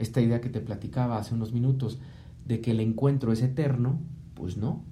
Esta 0.00 0.20
idea 0.20 0.40
que 0.40 0.50
te 0.50 0.60
platicaba 0.60 1.18
hace 1.18 1.36
unos 1.36 1.52
minutos 1.52 2.00
de 2.46 2.60
que 2.60 2.72
el 2.72 2.80
encuentro 2.80 3.30
es 3.30 3.42
eterno, 3.42 4.00
pues 4.34 4.56
no, 4.56 4.82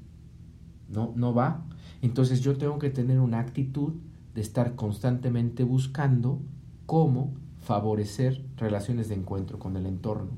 no, 0.88 1.12
no 1.16 1.34
va. 1.34 1.66
Entonces 2.00 2.40
yo 2.40 2.56
tengo 2.56 2.78
que 2.78 2.90
tener 2.90 3.20
una 3.20 3.40
actitud 3.40 3.92
de 4.34 4.40
estar 4.40 4.74
constantemente 4.74 5.64
buscando 5.64 6.40
cómo 6.86 7.32
favorecer 7.60 8.44
relaciones 8.56 9.08
de 9.08 9.14
encuentro 9.14 9.58
con 9.58 9.76
el 9.76 9.86
entorno. 9.86 10.30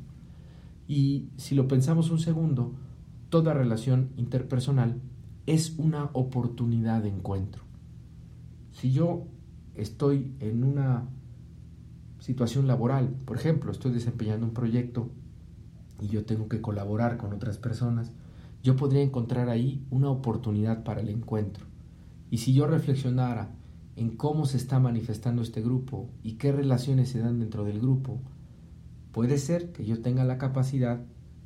Y 0.86 1.28
si 1.36 1.54
lo 1.54 1.66
pensamos 1.68 2.10
un 2.10 2.18
segundo, 2.18 2.72
toda 3.30 3.54
relación 3.54 4.10
interpersonal 4.16 5.00
es 5.46 5.74
una 5.78 6.10
oportunidad 6.12 7.02
de 7.02 7.08
encuentro. 7.08 7.62
Si 8.72 8.92
yo 8.92 9.24
estoy 9.74 10.32
en 10.40 10.64
una 10.64 11.04
situación 12.18 12.66
laboral, 12.66 13.08
por 13.24 13.36
ejemplo, 13.36 13.70
estoy 13.72 13.92
desempeñando 13.92 14.46
un 14.46 14.54
proyecto 14.54 15.10
y 16.00 16.08
yo 16.08 16.24
tengo 16.24 16.48
que 16.48 16.60
colaborar 16.60 17.16
con 17.16 17.32
otras 17.32 17.58
personas, 17.58 18.12
yo 18.64 18.76
podría 18.76 19.02
encontrar 19.02 19.50
ahí 19.50 19.84
una 19.90 20.08
oportunidad 20.08 20.84
para 20.84 21.02
el 21.02 21.10
encuentro. 21.10 21.66
Y 22.30 22.38
si 22.38 22.54
yo 22.54 22.66
reflexionara 22.66 23.54
en 23.94 24.16
cómo 24.16 24.46
se 24.46 24.56
está 24.56 24.80
manifestando 24.80 25.42
este 25.42 25.60
grupo 25.60 26.08
y 26.22 26.32
qué 26.32 26.50
relaciones 26.50 27.10
se 27.10 27.18
dan 27.18 27.40
dentro 27.40 27.64
del 27.64 27.78
grupo, 27.78 28.20
puede 29.12 29.36
ser 29.36 29.70
que 29.72 29.84
yo 29.84 30.00
tenga 30.00 30.24
la 30.24 30.38
capacidad 30.38 30.98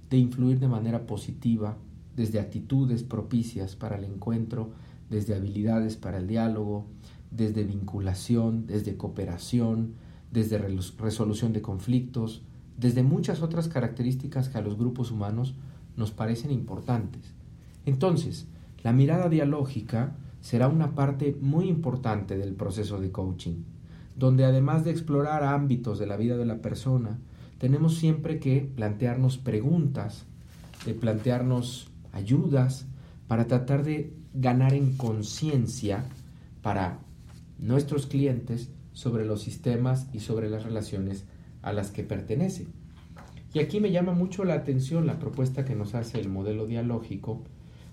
de 0.09 0.17
influir 0.17 0.61
de 0.61 0.69
manera 0.69 1.09
positiva 1.09 1.77
desde 2.15 2.39
actitudes 2.39 3.03
propicias 3.03 3.75
para 3.75 3.97
el 3.97 4.05
encuentro, 4.05 4.71
desde 5.11 5.35
habilidades 5.35 5.97
para 5.97 6.19
el 6.19 6.29
diálogo, 6.29 6.87
desde 7.33 7.65
vinculación, 7.65 8.69
desde 8.69 8.97
cooperación, 8.97 9.95
desde 10.31 10.59
resolución 10.59 11.53
de 11.53 11.63
conflictos, 11.63 12.45
desde 12.77 13.03
muchas 13.03 13.43
otras 13.43 13.67
características 13.67 14.49
que 14.49 14.59
a 14.59 14.63
los 14.63 14.79
grupos 14.79 15.11
humanos 15.11 15.57
nos 15.99 16.13
parecen 16.13 16.51
importantes. 16.53 17.35
Entonces, 17.85 18.47
la 18.83 18.93
mirada 18.93 19.29
dialógica 19.29 20.17
será 20.41 20.69
una 20.69 20.95
parte 20.95 21.37
muy 21.41 21.69
importante 21.69 22.39
del 22.39 22.55
proceso 22.55 23.01
de 23.01 23.11
coaching, 23.11 23.65
donde 24.17 24.45
además 24.45 24.85
de 24.85 24.93
explorar 24.93 25.43
ámbitos 25.43 25.99
de 25.99 26.07
la 26.07 26.17
vida 26.17 26.37
de 26.37 26.47
la 26.47 26.63
persona, 26.63 27.19
tenemos 27.59 27.97
siempre 27.97 28.39
que 28.39 28.61
plantearnos 28.61 29.37
preguntas, 29.37 30.25
de 30.87 30.95
plantearnos 30.95 31.89
ayudas 32.13 32.87
para 33.27 33.49
tratar 33.49 33.83
de 33.83 34.15
ganar 34.33 34.75
en 34.75 34.97
conciencia 34.97 36.05
para 36.63 37.01
nuestros 37.59 38.07
clientes 38.07 38.71
sobre 38.93 39.25
los 39.25 39.43
sistemas 39.43 40.07
y 40.13 40.21
sobre 40.21 40.49
las 40.49 40.63
relaciones 40.63 41.25
a 41.63 41.73
las 41.73 41.91
que 41.91 42.05
pertenece. 42.05 42.69
Y 43.55 43.61
aquí 43.61 43.81
me 43.81 43.91
llama 43.91 44.13
mucho 44.13 44.45
la 44.45 44.55
atención 44.55 45.07
la 45.07 45.19
propuesta 45.19 45.65
que 45.65 45.75
nos 45.75 45.95
hace 45.95 46.21
el 46.21 46.29
modelo 46.29 46.67
dialógico 46.67 47.43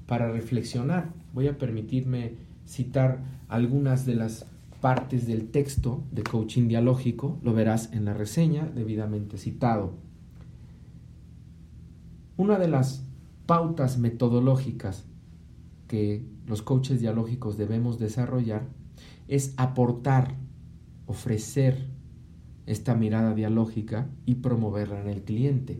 para 0.05 0.31
reflexionar. 0.31 1.13
Voy 1.33 1.47
a 1.47 1.57
permitirme 1.57 2.33
citar 2.65 3.19
algunas 3.47 4.05
de 4.05 4.15
las 4.15 4.45
partes 4.81 5.25
del 5.25 5.49
texto 5.49 6.03
de 6.11 6.23
coaching 6.23 6.67
dialógico, 6.67 7.39
lo 7.41 7.53
verás 7.53 7.91
en 7.93 8.05
la 8.05 8.13
reseña 8.13 8.69
debidamente 8.75 9.37
citado. 9.37 9.93
Una 12.37 12.59
de 12.59 12.67
las 12.67 13.05
pautas 13.45 13.97
metodológicas 13.97 15.05
que 15.87 16.25
los 16.45 16.61
coaches 16.61 16.99
dialógicos 16.99 17.57
debemos 17.57 17.97
desarrollar 17.97 18.67
es 19.27 19.53
aportar, 19.57 20.35
ofrecer 21.07 21.87
esta 22.65 22.95
mirada 22.95 23.33
dialógica 23.33 24.09
y 24.25 24.35
promoverla 24.35 25.01
en 25.01 25.09
el 25.09 25.23
cliente. 25.23 25.79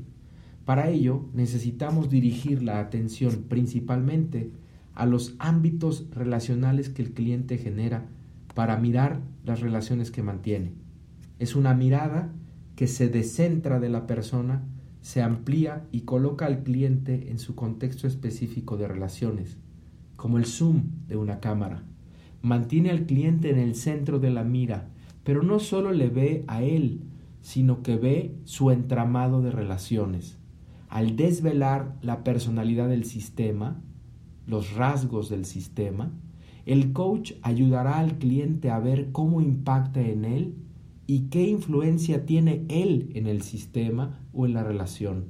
Para 0.66 0.90
ello 0.90 1.26
necesitamos 1.34 2.10
dirigir 2.10 2.64
la 2.64 2.80
atención 2.80 3.46
principalmente 3.48 4.52
a 4.94 5.06
los 5.06 5.36
ámbitos 5.40 6.06
relacionales 6.12 6.90
que 6.90 7.02
el 7.02 7.12
cliente 7.12 7.58
genera 7.58 8.06
para 8.56 8.78
mirar 8.78 9.22
las 9.44 9.60
relaciones 9.60 10.10
que 10.10 10.24
mantiene. 10.24 10.72
Es 11.38 11.56
una 11.56 11.74
mirada 11.74 12.32
que 12.76 12.88
se 12.88 13.10
descentra 13.10 13.80
de 13.80 13.90
la 13.90 14.08
persona, 14.08 14.64
se 15.02 15.22
amplía 15.22 15.86
y 15.92 16.02
coloca 16.02 16.46
al 16.46 16.64
cliente 16.64 17.30
en 17.30 17.38
su 17.38 17.56
contexto 17.56 18.08
específico 18.08 18.78
de 18.78 18.88
relaciones, 18.88 19.58
como 20.16 20.38
el 20.38 20.46
zoom 20.46 20.84
de 21.08 21.18
una 21.18 21.40
cámara. 21.40 21.84
Mantiene 22.42 22.90
al 22.90 23.06
cliente 23.06 23.50
en 23.50 23.60
el 23.60 23.76
centro 23.76 24.20
de 24.20 24.32
la 24.32 24.44
mira, 24.44 24.90
pero 25.26 25.42
no 25.42 25.60
solo 25.60 25.92
le 25.92 26.08
ve 26.08 26.46
a 26.48 26.62
él, 26.62 27.02
sino 27.42 27.82
que 27.82 27.98
ve 27.98 28.36
su 28.46 28.72
entramado 28.72 29.42
de 29.42 29.52
relaciones. 29.52 30.38
Al 30.88 31.16
desvelar 31.16 31.98
la 32.02 32.24
personalidad 32.24 32.88
del 32.88 33.06
sistema, 33.06 33.82
los 34.46 34.76
rasgos 34.76 35.28
del 35.30 35.46
sistema, 35.46 36.12
el 36.68 36.94
coach 36.94 37.34
ayudará 37.42 37.98
al 37.98 38.20
cliente 38.20 38.70
a 38.70 38.80
ver 38.80 39.12
cómo 39.12 39.42
impacta 39.42 40.00
en 40.00 40.26
él 40.26 40.56
y 41.08 41.22
qué 41.30 41.48
influencia 41.48 42.26
tiene 42.28 42.64
él 42.70 43.10
en 43.16 43.26
el 43.26 43.42
sistema 43.42 44.20
o 44.32 44.46
en 44.46 44.54
la 44.54 44.64
relación. 44.64 45.26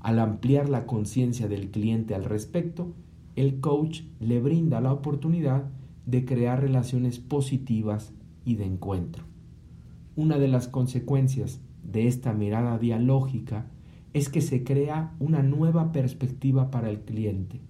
Al 0.00 0.18
ampliar 0.18 0.68
la 0.68 0.84
conciencia 0.84 1.48
del 1.48 1.70
cliente 1.70 2.14
al 2.14 2.24
respecto, 2.24 2.92
el 3.36 3.60
coach 3.60 4.02
le 4.20 4.38
brinda 4.40 4.82
la 4.82 4.92
oportunidad 4.92 5.70
de 6.04 6.26
crear 6.26 6.60
relaciones 6.60 7.18
positivas 7.18 8.12
y 8.44 8.56
de 8.56 8.64
encuentro. 8.64 9.24
Una 10.16 10.38
de 10.38 10.48
las 10.48 10.68
consecuencias 10.68 11.60
de 11.82 12.06
esta 12.06 12.32
mirada 12.32 12.78
dialógica 12.78 13.66
es 14.12 14.28
que 14.28 14.40
se 14.40 14.62
crea 14.62 15.14
una 15.18 15.42
nueva 15.42 15.92
perspectiva 15.92 16.70
para 16.70 16.88
el 16.90 17.00
cliente. 17.00 17.60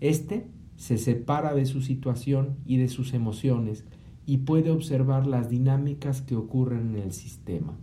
Este 0.00 0.48
se 0.76 0.98
separa 0.98 1.54
de 1.54 1.66
su 1.66 1.80
situación 1.82 2.56
y 2.66 2.78
de 2.78 2.88
sus 2.88 3.14
emociones 3.14 3.84
y 4.26 4.38
puede 4.38 4.70
observar 4.70 5.26
las 5.26 5.48
dinámicas 5.48 6.22
que 6.22 6.34
ocurren 6.34 6.96
en 6.96 7.02
el 7.02 7.12
sistema. 7.12 7.78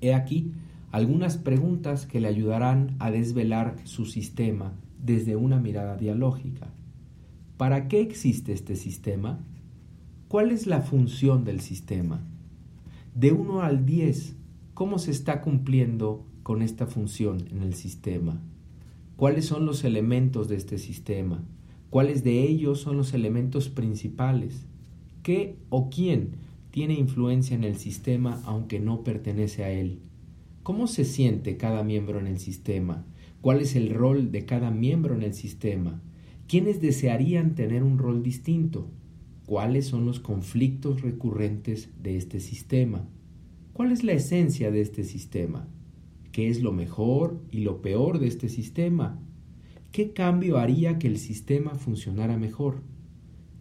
He 0.00 0.14
aquí 0.14 0.52
algunas 0.90 1.36
preguntas 1.36 2.06
que 2.06 2.20
le 2.20 2.28
ayudarán 2.28 2.96
a 2.98 3.10
desvelar 3.10 3.76
su 3.84 4.04
sistema 4.04 4.72
desde 5.02 5.36
una 5.36 5.58
mirada 5.60 5.96
dialógica. 5.96 6.68
¿Para 7.56 7.88
qué 7.88 8.00
existe 8.00 8.52
este 8.52 8.76
sistema? 8.76 9.40
¿Cuál 10.28 10.50
es 10.50 10.66
la 10.66 10.80
función 10.80 11.44
del 11.44 11.60
sistema? 11.60 12.20
De 13.14 13.30
1 13.30 13.60
al 13.62 13.86
10, 13.86 14.34
¿cómo 14.74 14.98
se 14.98 15.12
está 15.12 15.40
cumpliendo 15.40 16.26
con 16.42 16.62
esta 16.62 16.88
función 16.88 17.46
en 17.52 17.62
el 17.62 17.74
sistema? 17.74 18.42
¿Cuáles 19.14 19.44
son 19.46 19.66
los 19.66 19.84
elementos 19.84 20.48
de 20.48 20.56
este 20.56 20.78
sistema? 20.78 21.44
¿Cuáles 21.90 22.24
de 22.24 22.42
ellos 22.42 22.80
son 22.80 22.96
los 22.96 23.14
elementos 23.14 23.68
principales? 23.68 24.66
¿Qué 25.22 25.58
o 25.68 25.90
quién 25.90 26.30
tiene 26.72 26.94
influencia 26.94 27.54
en 27.54 27.62
el 27.62 27.76
sistema 27.76 28.42
aunque 28.46 28.80
no 28.80 29.04
pertenece 29.04 29.62
a 29.62 29.70
él? 29.70 30.00
¿Cómo 30.64 30.88
se 30.88 31.04
siente 31.04 31.56
cada 31.56 31.84
miembro 31.84 32.18
en 32.18 32.26
el 32.26 32.40
sistema? 32.40 33.04
¿Cuál 33.42 33.60
es 33.60 33.76
el 33.76 33.94
rol 33.94 34.32
de 34.32 34.44
cada 34.44 34.72
miembro 34.72 35.14
en 35.14 35.22
el 35.22 35.34
sistema? 35.34 36.02
¿Quiénes 36.48 36.80
desearían 36.80 37.54
tener 37.54 37.84
un 37.84 37.98
rol 37.98 38.24
distinto? 38.24 38.88
¿Cuáles 39.46 39.86
son 39.86 40.06
los 40.06 40.18
conflictos 40.18 41.02
recurrentes 41.02 41.88
de 42.02 42.16
este 42.16 42.40
sistema? 42.40 43.08
¿Cuál 43.72 43.92
es 43.92 44.02
la 44.02 44.12
esencia 44.12 44.72
de 44.72 44.80
este 44.80 45.04
sistema? 45.04 45.68
¿Qué 46.32 46.48
es 46.48 46.62
lo 46.62 46.72
mejor 46.72 47.40
y 47.52 47.60
lo 47.60 47.80
peor 47.80 48.18
de 48.18 48.26
este 48.26 48.48
sistema? 48.48 49.20
¿Qué 49.92 50.12
cambio 50.12 50.58
haría 50.58 50.98
que 50.98 51.06
el 51.06 51.18
sistema 51.18 51.76
funcionara 51.76 52.36
mejor? 52.36 52.82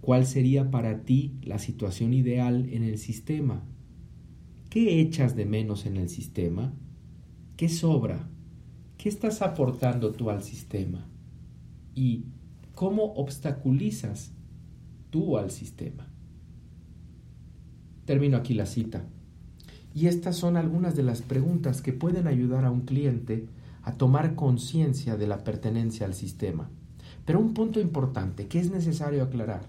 ¿Cuál 0.02 0.26
sería 0.26 0.72
para 0.72 1.04
ti 1.04 1.36
la 1.44 1.60
situación 1.60 2.14
ideal 2.14 2.68
en 2.72 2.82
el 2.82 2.98
sistema? 2.98 3.64
¿Qué 4.72 5.00
echas 5.00 5.36
de 5.36 5.46
menos 5.46 5.86
en 5.86 5.98
el 5.98 6.10
sistema? 6.10 6.74
¿Qué 7.58 7.70
sobra? 7.70 8.28
¿Qué 8.98 9.08
estás 9.08 9.44
aportando 9.44 10.14
tú 10.14 10.32
al 10.32 10.42
sistema? 10.42 11.08
¿Y 11.94 12.26
cómo 12.74 13.14
obstaculizas 13.14 14.34
tú 15.16 15.38
al 15.38 15.50
sistema? 15.50 16.06
Termino 18.04 18.36
aquí 18.36 18.54
la 18.54 18.66
cita. 18.66 19.06
Y 19.94 20.08
estas 20.08 20.36
son 20.36 20.58
algunas 20.58 20.98
de 20.98 21.04
las 21.04 21.22
preguntas 21.22 21.82
que 21.82 21.94
pueden 21.94 22.28
ayudar 22.28 22.66
a 22.66 22.70
un 22.70 22.82
cliente 22.82 23.48
a 23.84 23.94
tomar 23.94 24.36
conciencia 24.36 25.16
de 25.16 25.26
la 25.26 25.46
pertenencia 25.46 26.06
al 26.06 26.16
sistema. 26.16 26.70
Pero 27.24 27.40
un 27.40 27.54
punto 27.54 27.80
importante 27.80 28.48
que 28.48 28.60
es 28.60 28.70
necesario 28.72 29.24
aclarar 29.24 29.62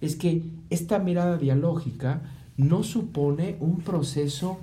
es 0.00 0.16
que 0.16 0.42
esta 0.70 0.98
mirada 1.00 1.36
dialógica 1.36 2.22
no 2.56 2.82
supone 2.82 3.58
un 3.60 3.82
proceso 3.82 4.56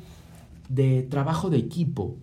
de 0.70 1.04
trabajo 1.04 1.52
de 1.52 1.58
equipo. 1.58 2.16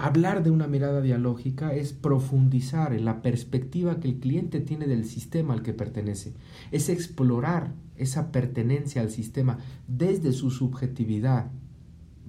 Hablar 0.00 0.44
de 0.44 0.52
una 0.52 0.68
mirada 0.68 1.00
dialógica 1.00 1.74
es 1.74 1.92
profundizar 1.92 2.92
en 2.92 3.04
la 3.04 3.20
perspectiva 3.20 3.98
que 3.98 4.06
el 4.06 4.20
cliente 4.20 4.60
tiene 4.60 4.86
del 4.86 5.04
sistema 5.04 5.54
al 5.54 5.64
que 5.64 5.72
pertenece, 5.72 6.34
es 6.70 6.88
explorar 6.88 7.72
esa 7.96 8.30
pertenencia 8.30 9.02
al 9.02 9.10
sistema 9.10 9.58
desde 9.88 10.32
su 10.32 10.52
subjetividad. 10.52 11.50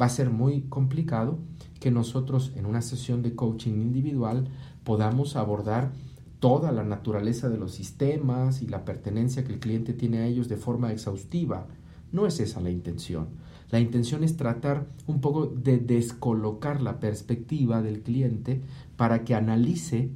Va 0.02 0.08
a 0.08 0.10
ser 0.10 0.32
muy 0.32 0.62
complicado 0.62 1.38
que 1.80 1.92
nosotros 1.92 2.54
en 2.56 2.66
una 2.66 2.82
sesión 2.82 3.22
de 3.22 3.36
coaching 3.36 3.74
individual 3.74 4.48
podamos 4.84 5.36
abordar 5.36 5.92
toda 6.40 6.72
la 6.72 6.84
naturaleza 6.84 7.50
de 7.50 7.60
los 7.60 7.76
sistemas 7.76 8.64
y 8.64 8.68
la 8.68 8.84
pertenencia 8.84 9.44
que 9.44 9.54
el 9.54 9.60
cliente 9.60 9.94
tiene 9.94 10.18
a 10.18 10.26
ellos 10.26 10.50
de 10.50 10.58
forma 10.58 10.92
exhaustiva. 10.92 11.68
No 12.12 12.26
es 12.26 12.40
esa 12.40 12.62
la 12.62 12.70
intención. 12.70 13.28
La 13.70 13.80
intención 13.80 14.24
es 14.24 14.36
tratar 14.36 14.88
un 15.06 15.22
poco 15.22 15.46
de 15.46 15.78
descolocar 15.78 16.82
la 16.82 17.00
perspectiva 17.00 17.82
del 17.82 18.02
cliente 18.02 18.62
para 18.98 19.24
que 19.24 19.36
analice 19.36 20.10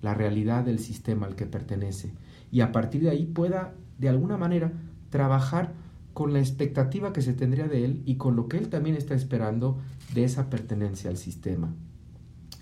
la 0.00 0.14
realidad 0.14 0.64
del 0.64 0.78
sistema 0.78 1.26
al 1.26 1.34
que 1.34 1.46
pertenece 1.46 2.12
y 2.52 2.60
a 2.60 2.72
partir 2.72 3.02
de 3.02 3.10
ahí 3.10 3.26
pueda 3.26 3.74
de 3.98 4.08
alguna 4.08 4.36
manera 4.36 4.72
trabajar 5.10 5.72
con 6.14 6.32
la 6.32 6.40
expectativa 6.40 7.12
que 7.12 7.22
se 7.22 7.32
tendría 7.32 7.68
de 7.68 7.84
él 7.84 8.02
y 8.04 8.16
con 8.16 8.36
lo 8.36 8.48
que 8.48 8.58
él 8.58 8.68
también 8.68 8.96
está 8.96 9.14
esperando 9.14 9.78
de 10.14 10.24
esa 10.24 10.50
pertenencia 10.50 11.10
al 11.10 11.16
sistema. 11.16 11.72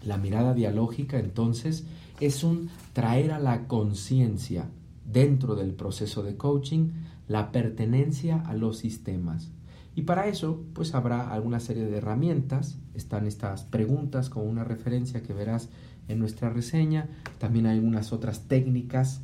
La 0.04 0.16
mirada 0.16 0.54
dialógica 0.54 1.18
entonces 1.18 1.84
es 2.20 2.44
un 2.44 2.70
traer 2.92 3.32
a 3.32 3.38
la 3.38 3.66
conciencia 3.66 4.68
dentro 5.10 5.54
del 5.54 5.72
proceso 5.72 6.22
de 6.22 6.36
coaching 6.36 6.90
la 7.28 7.52
pertenencia 7.52 8.40
a 8.40 8.54
los 8.54 8.78
sistemas. 8.78 9.52
Y 9.94 10.02
para 10.02 10.26
eso, 10.26 10.64
pues 10.74 10.94
habrá 10.94 11.30
alguna 11.30 11.60
serie 11.60 11.84
de 11.84 11.98
herramientas. 11.98 12.78
Están 12.94 13.26
estas 13.26 13.64
preguntas 13.64 14.30
con 14.30 14.46
una 14.48 14.64
referencia 14.64 15.22
que 15.22 15.32
verás 15.32 15.68
en 16.08 16.18
nuestra 16.18 16.50
reseña. 16.50 17.08
También 17.38 17.66
hay 17.66 17.78
algunas 17.78 18.12
otras 18.12 18.48
técnicas. 18.48 19.20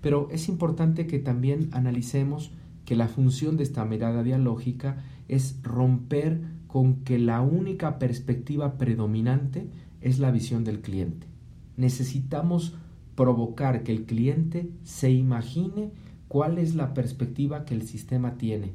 Pero 0.00 0.28
es 0.30 0.48
importante 0.48 1.06
que 1.06 1.18
también 1.18 1.68
analicemos 1.72 2.52
que 2.84 2.96
la 2.96 3.08
función 3.08 3.56
de 3.56 3.64
esta 3.64 3.84
mirada 3.84 4.22
dialógica 4.22 5.02
es 5.28 5.56
romper 5.62 6.40
con 6.66 7.02
que 7.04 7.18
la 7.18 7.40
única 7.40 7.98
perspectiva 7.98 8.78
predominante 8.78 9.68
es 10.00 10.18
la 10.18 10.30
visión 10.30 10.64
del 10.64 10.80
cliente 10.80 11.26
necesitamos 11.78 12.74
provocar 13.14 13.84
que 13.84 13.92
el 13.92 14.04
cliente 14.04 14.68
se 14.82 15.10
imagine 15.10 15.92
cuál 16.28 16.58
es 16.58 16.74
la 16.74 16.94
perspectiva 16.94 17.64
que 17.64 17.74
el 17.74 17.82
sistema 17.82 18.36
tiene, 18.36 18.72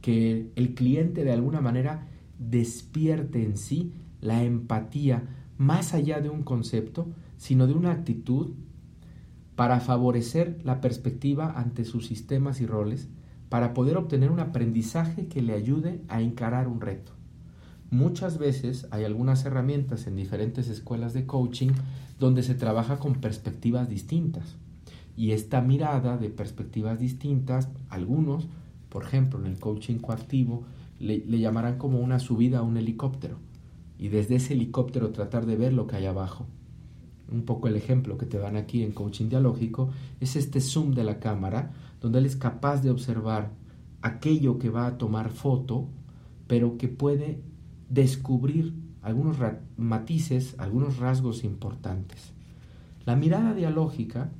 que 0.00 0.52
el 0.56 0.74
cliente 0.74 1.24
de 1.24 1.32
alguna 1.32 1.60
manera 1.60 2.06
despierte 2.38 3.42
en 3.42 3.56
sí 3.56 3.92
la 4.20 4.42
empatía 4.44 5.24
más 5.58 5.94
allá 5.94 6.20
de 6.20 6.30
un 6.30 6.42
concepto, 6.42 7.08
sino 7.36 7.66
de 7.66 7.74
una 7.74 7.92
actitud 7.92 8.52
para 9.56 9.80
favorecer 9.80 10.58
la 10.64 10.80
perspectiva 10.80 11.52
ante 11.54 11.84
sus 11.84 12.06
sistemas 12.06 12.60
y 12.60 12.66
roles, 12.66 13.08
para 13.50 13.74
poder 13.74 13.96
obtener 13.96 14.30
un 14.30 14.40
aprendizaje 14.40 15.26
que 15.26 15.42
le 15.42 15.52
ayude 15.52 16.00
a 16.08 16.22
encarar 16.22 16.68
un 16.68 16.80
reto. 16.80 17.12
Muchas 17.90 18.38
veces 18.38 18.86
hay 18.92 19.04
algunas 19.04 19.44
herramientas 19.44 20.06
en 20.06 20.14
diferentes 20.14 20.68
escuelas 20.68 21.12
de 21.12 21.26
coaching 21.26 21.70
donde 22.18 22.42
se 22.42 22.54
trabaja 22.54 22.98
con 22.98 23.16
perspectivas 23.16 23.88
distintas. 23.88 24.56
Y 25.16 25.32
esta 25.32 25.60
mirada 25.60 26.16
de 26.16 26.30
perspectivas 26.30 26.98
distintas, 26.98 27.68
algunos, 27.88 28.48
por 28.88 29.04
ejemplo, 29.04 29.38
en 29.38 29.46
el 29.46 29.58
coaching 29.58 29.98
coactivo, 29.98 30.64
le, 30.98 31.20
llamarán 31.38 31.78
como 31.78 32.00
una 32.00 32.18
subida 32.18 32.58
a 32.58 32.62
un 32.62 32.76
helicóptero. 32.76 33.36
Y 33.98 34.08
desde 34.08 34.36
ese 34.36 34.54
helicóptero 34.54 35.10
tratar 35.10 35.46
de 35.46 35.56
ver 35.56 35.72
lo 35.72 35.86
que 35.86 35.96
hay 35.96 36.06
abajo. 36.06 36.46
Un 37.30 37.42
poco 37.42 37.68
el 37.68 37.76
ejemplo 37.76 38.18
que 38.18 38.26
te 38.26 38.38
dan 38.38 38.56
aquí 38.56 38.82
en 38.82 38.92
coaching 38.92 39.28
dialógico 39.28 39.90
es 40.20 40.36
este 40.36 40.60
zoom 40.60 40.94
de 40.94 41.04
la 41.04 41.20
cámara, 41.20 41.72
donde 42.00 42.18
él 42.18 42.26
es 42.26 42.36
capaz 42.36 42.82
de 42.82 42.90
observar 42.90 43.50
aquello 44.02 44.58
que 44.58 44.70
va 44.70 44.86
a 44.86 44.98
tomar 44.98 45.30
foto 45.30 45.88
pero 46.50 46.78
que 46.78 46.88
puede 46.88 47.40
descubrir 47.88 48.74
algunos 49.02 49.36
matices, 49.76 50.56
algunos 50.58 50.96
rasgos 50.96 51.44
importantes. 51.44 52.32
La 53.06 53.14
mirada 53.14 53.54
dialógica 53.54 54.32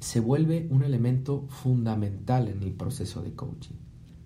se 0.00 0.20
vuelve 0.20 0.66
un 0.70 0.82
elemento 0.82 1.46
fundamental 1.48 2.48
en 2.48 2.62
el 2.62 2.72
proceso 2.72 3.22
de 3.22 3.34
coaching, 3.34 3.76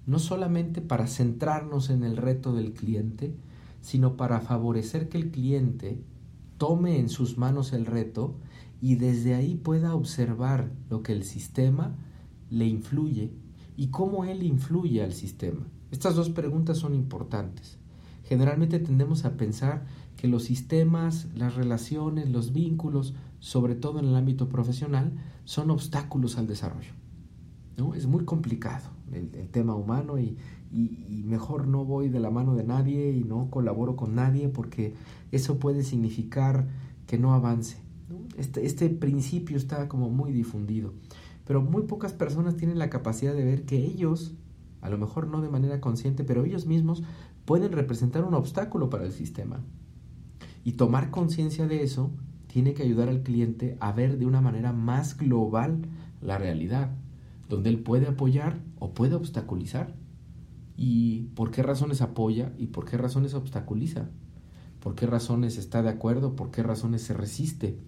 no 0.06 0.18
solamente 0.18 0.80
para 0.80 1.06
centrarnos 1.08 1.90
en 1.90 2.04
el 2.04 2.16
reto 2.16 2.54
del 2.54 2.72
cliente, 2.72 3.34
sino 3.80 4.16
para 4.16 4.40
favorecer 4.40 5.08
que 5.08 5.18
el 5.18 5.30
cliente 5.30 6.00
tome 6.58 6.98
en 6.98 7.08
sus 7.08 7.36
manos 7.36 7.72
el 7.72 7.86
reto 7.86 8.36
y 8.80 8.94
desde 8.94 9.34
ahí 9.34 9.56
pueda 9.56 9.94
observar 9.94 10.70
lo 10.88 11.02
que 11.02 11.12
el 11.12 11.24
sistema 11.24 11.96
le 12.50 12.66
influye 12.66 13.32
y 13.76 13.88
cómo 13.88 14.24
él 14.24 14.42
influye 14.42 15.02
al 15.02 15.12
sistema. 15.12 15.66
Estas 15.90 16.14
dos 16.14 16.30
preguntas 16.30 16.78
son 16.78 16.94
importantes. 16.94 17.78
Generalmente 18.24 18.78
tendemos 18.78 19.24
a 19.24 19.36
pensar 19.36 19.86
que 20.16 20.28
los 20.28 20.44
sistemas, 20.44 21.28
las 21.34 21.54
relaciones, 21.54 22.30
los 22.30 22.52
vínculos, 22.52 23.14
sobre 23.40 23.74
todo 23.74 23.98
en 23.98 24.06
el 24.06 24.16
ámbito 24.16 24.48
profesional, 24.48 25.12
son 25.44 25.70
obstáculos 25.70 26.38
al 26.38 26.46
desarrollo. 26.46 26.92
¿no? 27.76 27.94
Es 27.94 28.06
muy 28.06 28.24
complicado 28.24 28.88
el, 29.12 29.48
tema 29.48 29.74
humano 29.74 30.18
y, 30.18 30.36
mejor 31.24 31.68
no 31.68 31.84
voy 31.84 32.08
de 32.08 32.20
la 32.20 32.30
mano 32.30 32.54
de 32.54 32.64
nadie 32.64 33.12
y 33.12 33.24
no 33.24 33.48
colaboro 33.50 33.96
con 33.96 34.14
nadie 34.14 34.48
porque 34.48 34.94
eso 35.30 35.58
puede 35.58 35.82
significar 35.82 36.68
que 37.06 37.18
no 37.18 37.32
avance. 37.32 37.78
Este, 38.36 38.66
este 38.66 38.88
principio 38.88 39.56
está 39.56 39.88
como 39.88 40.10
muy 40.10 40.32
difundido, 40.32 40.92
pero 41.46 41.62
muy 41.62 41.82
pocas 41.82 42.12
personas 42.12 42.56
tienen 42.56 42.78
la 42.78 42.90
capacidad 42.90 43.34
de 43.34 43.44
ver 43.44 43.64
que 43.64 43.84
ellos, 43.84 44.34
a 44.80 44.88
lo 44.88 44.98
mejor 44.98 45.28
no 45.28 45.42
de 45.42 45.48
manera 45.48 45.80
consciente, 45.80 46.24
pero 46.24 46.44
ellos 46.44 46.66
mismos 46.66 47.02
pueden 47.44 47.72
representar 47.72 48.24
un 48.24 48.34
obstáculo 48.34 48.90
para 48.90 49.04
el 49.04 49.12
sistema. 49.12 49.60
Y 50.64 50.72
tomar 50.72 51.10
conciencia 51.10 51.66
de 51.66 51.82
eso 51.82 52.10
tiene 52.46 52.72
que 52.72 52.82
ayudar 52.82 53.08
al 53.08 53.22
cliente 53.22 53.76
a 53.80 53.92
ver 53.92 54.18
de 54.18 54.26
una 54.26 54.40
manera 54.40 54.72
más 54.72 55.18
global 55.18 55.82
la 56.22 56.38
realidad, 56.38 56.90
donde 57.48 57.68
él 57.68 57.80
puede 57.80 58.06
apoyar 58.06 58.60
o 58.78 58.94
puede 58.94 59.14
obstaculizar. 59.14 59.94
¿Y 60.76 61.24
por 61.34 61.50
qué 61.50 61.62
razones 61.62 62.00
apoya 62.00 62.52
y 62.58 62.68
por 62.68 62.86
qué 62.86 62.96
razones 62.96 63.34
obstaculiza? 63.34 64.08
¿Por 64.80 64.94
qué 64.94 65.06
razones 65.06 65.58
está 65.58 65.82
de 65.82 65.90
acuerdo? 65.90 66.34
¿Por 66.34 66.50
qué 66.50 66.62
razones 66.62 67.02
se 67.02 67.14
resiste? 67.14 67.78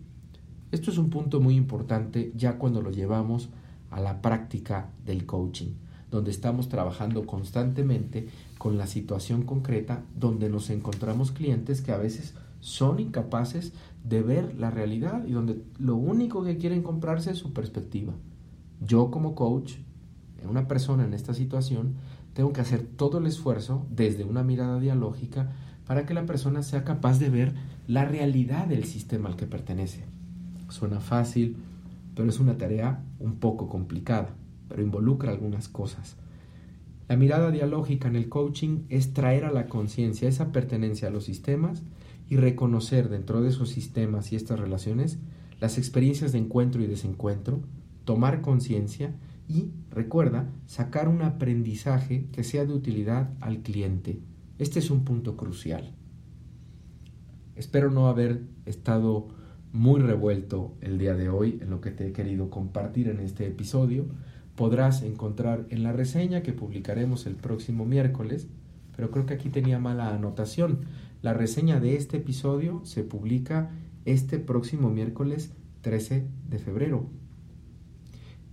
Esto 0.72 0.90
es 0.90 0.98
un 0.98 1.10
punto 1.10 1.40
muy 1.40 1.54
importante 1.54 2.32
ya 2.34 2.58
cuando 2.58 2.82
lo 2.82 2.90
llevamos 2.90 3.50
a 3.90 4.00
la 4.00 4.20
práctica 4.20 4.90
del 5.04 5.26
coaching, 5.26 5.74
donde 6.10 6.30
estamos 6.30 6.68
trabajando 6.68 7.24
constantemente 7.24 8.28
con 8.58 8.76
la 8.76 8.86
situación 8.86 9.42
concreta 9.42 10.04
donde 10.14 10.48
nos 10.48 10.70
encontramos 10.70 11.32
clientes 11.32 11.82
que 11.82 11.92
a 11.92 11.98
veces 11.98 12.34
son 12.60 13.00
incapaces 13.00 13.72
de 14.04 14.22
ver 14.22 14.54
la 14.58 14.70
realidad 14.70 15.24
y 15.26 15.32
donde 15.32 15.62
lo 15.78 15.96
único 15.96 16.44
que 16.44 16.58
quieren 16.58 16.82
comprarse 16.82 17.32
es 17.32 17.38
su 17.38 17.52
perspectiva. 17.52 18.12
Yo 18.80 19.10
como 19.10 19.34
coach, 19.34 19.74
una 20.48 20.68
persona 20.68 21.04
en 21.04 21.14
esta 21.14 21.34
situación, 21.34 21.94
tengo 22.34 22.52
que 22.52 22.60
hacer 22.60 22.82
todo 22.84 23.18
el 23.18 23.26
esfuerzo 23.26 23.86
desde 23.90 24.24
una 24.24 24.42
mirada 24.42 24.78
dialógica 24.78 25.52
para 25.86 26.04
que 26.04 26.14
la 26.14 26.26
persona 26.26 26.62
sea 26.62 26.84
capaz 26.84 27.18
de 27.18 27.30
ver 27.30 27.54
la 27.86 28.04
realidad 28.04 28.66
del 28.66 28.84
sistema 28.84 29.28
al 29.28 29.36
que 29.36 29.46
pertenece. 29.46 30.04
Suena 30.68 31.00
fácil, 31.00 31.56
pero 32.14 32.28
es 32.28 32.40
una 32.40 32.58
tarea 32.58 33.02
un 33.20 33.36
poco 33.36 33.68
complicada, 33.68 34.34
pero 34.68 34.82
involucra 34.82 35.30
algunas 35.30 35.68
cosas. 35.68 36.16
La 37.08 37.16
mirada 37.16 37.50
dialógica 37.52 38.08
en 38.08 38.16
el 38.16 38.28
coaching 38.28 38.80
es 38.88 39.12
traer 39.12 39.44
a 39.44 39.52
la 39.52 39.68
conciencia 39.68 40.28
esa 40.28 40.50
pertenencia 40.50 41.08
a 41.08 41.12
los 41.12 41.24
sistemas 41.24 41.82
y 42.28 42.36
reconocer 42.36 43.08
dentro 43.08 43.40
de 43.40 43.50
esos 43.50 43.68
sistemas 43.68 44.32
y 44.32 44.36
estas 44.36 44.58
relaciones 44.58 45.18
las 45.60 45.78
experiencias 45.78 46.32
de 46.32 46.38
encuentro 46.38 46.82
y 46.82 46.86
desencuentro, 46.86 47.60
tomar 48.04 48.42
conciencia 48.42 49.14
y, 49.48 49.70
recuerda, 49.90 50.50
sacar 50.66 51.08
un 51.08 51.22
aprendizaje 51.22 52.26
que 52.32 52.44
sea 52.44 52.66
de 52.66 52.74
utilidad 52.74 53.30
al 53.40 53.62
cliente. 53.62 54.20
Este 54.58 54.80
es 54.80 54.90
un 54.90 55.04
punto 55.04 55.36
crucial. 55.36 55.94
Espero 57.54 57.90
no 57.90 58.08
haber 58.08 58.42
estado 58.66 59.28
muy 59.72 60.00
revuelto 60.00 60.74
el 60.80 60.98
día 60.98 61.14
de 61.14 61.28
hoy 61.28 61.58
en 61.62 61.70
lo 61.70 61.80
que 61.80 61.90
te 61.90 62.08
he 62.08 62.12
querido 62.12 62.50
compartir 62.50 63.08
en 63.08 63.20
este 63.20 63.46
episodio 63.46 64.06
podrás 64.56 65.02
encontrar 65.02 65.66
en 65.68 65.82
la 65.82 65.92
reseña 65.92 66.42
que 66.42 66.52
publicaremos 66.52 67.26
el 67.26 67.36
próximo 67.36 67.84
miércoles, 67.84 68.48
pero 68.96 69.10
creo 69.10 69.26
que 69.26 69.34
aquí 69.34 69.50
tenía 69.50 69.78
mala 69.78 70.14
anotación. 70.14 70.80
La 71.26 71.34
reseña 71.34 71.80
de 71.80 71.96
este 71.96 72.18
episodio 72.18 72.82
se 72.84 73.02
publica 73.02 73.72
este 74.04 74.38
próximo 74.38 74.90
miércoles 74.90 75.52
13 75.80 76.24
de 76.48 76.58
febrero. 76.60 77.10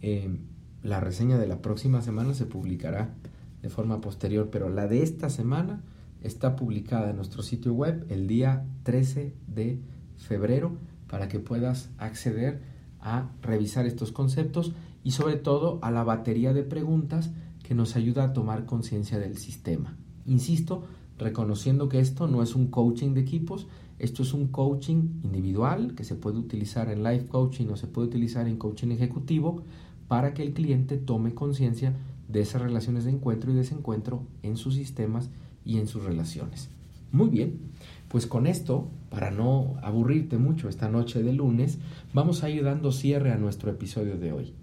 Eh, 0.01 0.39
la 0.81 0.99
reseña 0.99 1.38
de 1.38 1.45
la 1.45 1.62
próxima 1.62 2.01
semana 2.01 2.33
se 2.33 2.47
publicará 2.47 3.13
de 3.62 3.69
forma 3.69 4.01
posterior, 4.01 4.49
pero 4.51 4.69
la 4.69 4.88
de 4.88 5.03
esta 5.03 5.29
semana 5.29 5.83
está 6.23 6.55
publicada 6.55 7.12
en 7.12 7.17
nuestro 7.17 7.43
sitio 7.43 7.75
web 7.75 8.07
el 8.09 8.25
día 8.25 8.65
13 8.81 9.36
de 9.45 9.79
febrero 10.17 10.75
para 11.07 11.27
que 11.27 11.38
puedas 11.38 11.91
acceder 11.99 12.63
a 12.99 13.29
revisar 13.43 13.86
estos 13.86 14.12
conceptos 14.12 14.73
y 15.03 15.12
sobre 15.12 15.36
todo 15.36 15.77
a 15.83 15.91
la 15.91 16.03
batería 16.03 16.53
de 16.53 16.63
preguntas 16.63 17.29
que 17.62 17.75
nos 17.75 17.95
ayuda 17.95 18.23
a 18.23 18.33
tomar 18.33 18.65
conciencia 18.65 19.19
del 19.19 19.38
sistema. 19.38 19.95
Insisto, 20.25 20.88
reconociendo 21.17 21.89
que 21.89 21.99
esto 21.99 22.28
no 22.28 22.41
es 22.41 22.56
un 22.56 22.67
coaching 22.67 23.13
de 23.13 23.21
equipos, 23.21 23.67
esto 23.99 24.23
es 24.23 24.34
un 24.34 24.47
coaching 24.47 25.21
individual 25.23 25.95
que 25.95 26.04
se 26.04 26.15
puede 26.15 26.38
utilizar 26.38 26.89
en 26.89 27.04
life 27.04 27.28
coaching 27.28 27.67
o 27.67 27.76
se 27.76 27.88
puede 27.88 28.08
utilizar 28.08 28.47
en 28.47 28.58
coaching 28.58 28.89
ejecutivo 28.89 29.63
para 30.08 30.34
que 30.34 30.43
el 30.43 30.54
cliente 30.54 30.97
tome 30.97 31.34
conciencia 31.34 31.93
de 32.28 32.41
esas 32.41 32.62
relaciones 32.62 33.06
de 33.06 33.12
encuentro 33.12 33.52
y 33.52 33.56
desencuentro 33.56 34.23
en 34.41 34.58
sus 34.58 34.76
sistemas 34.76 35.30
y 35.63 35.78
en 35.78 35.88
sus 35.88 36.04
relaciones. 36.04 36.69
Muy 37.12 37.30
bien, 37.30 37.60
pues 38.08 38.26
con 38.26 38.47
esto, 38.47 38.89
para 39.10 39.30
no 39.30 39.76
aburrirte 39.84 40.38
mucho 40.38 40.67
esta 40.67 40.89
noche 40.89 41.21
de 41.21 41.34
lunes, 41.34 41.78
vamos 42.13 42.43
a 42.43 42.49
ir 42.49 42.63
dando 42.63 42.91
cierre 42.91 43.32
a 43.32 43.38
nuestro 43.38 43.69
episodio 43.69 44.17
de 44.17 44.32
hoy 44.32 44.54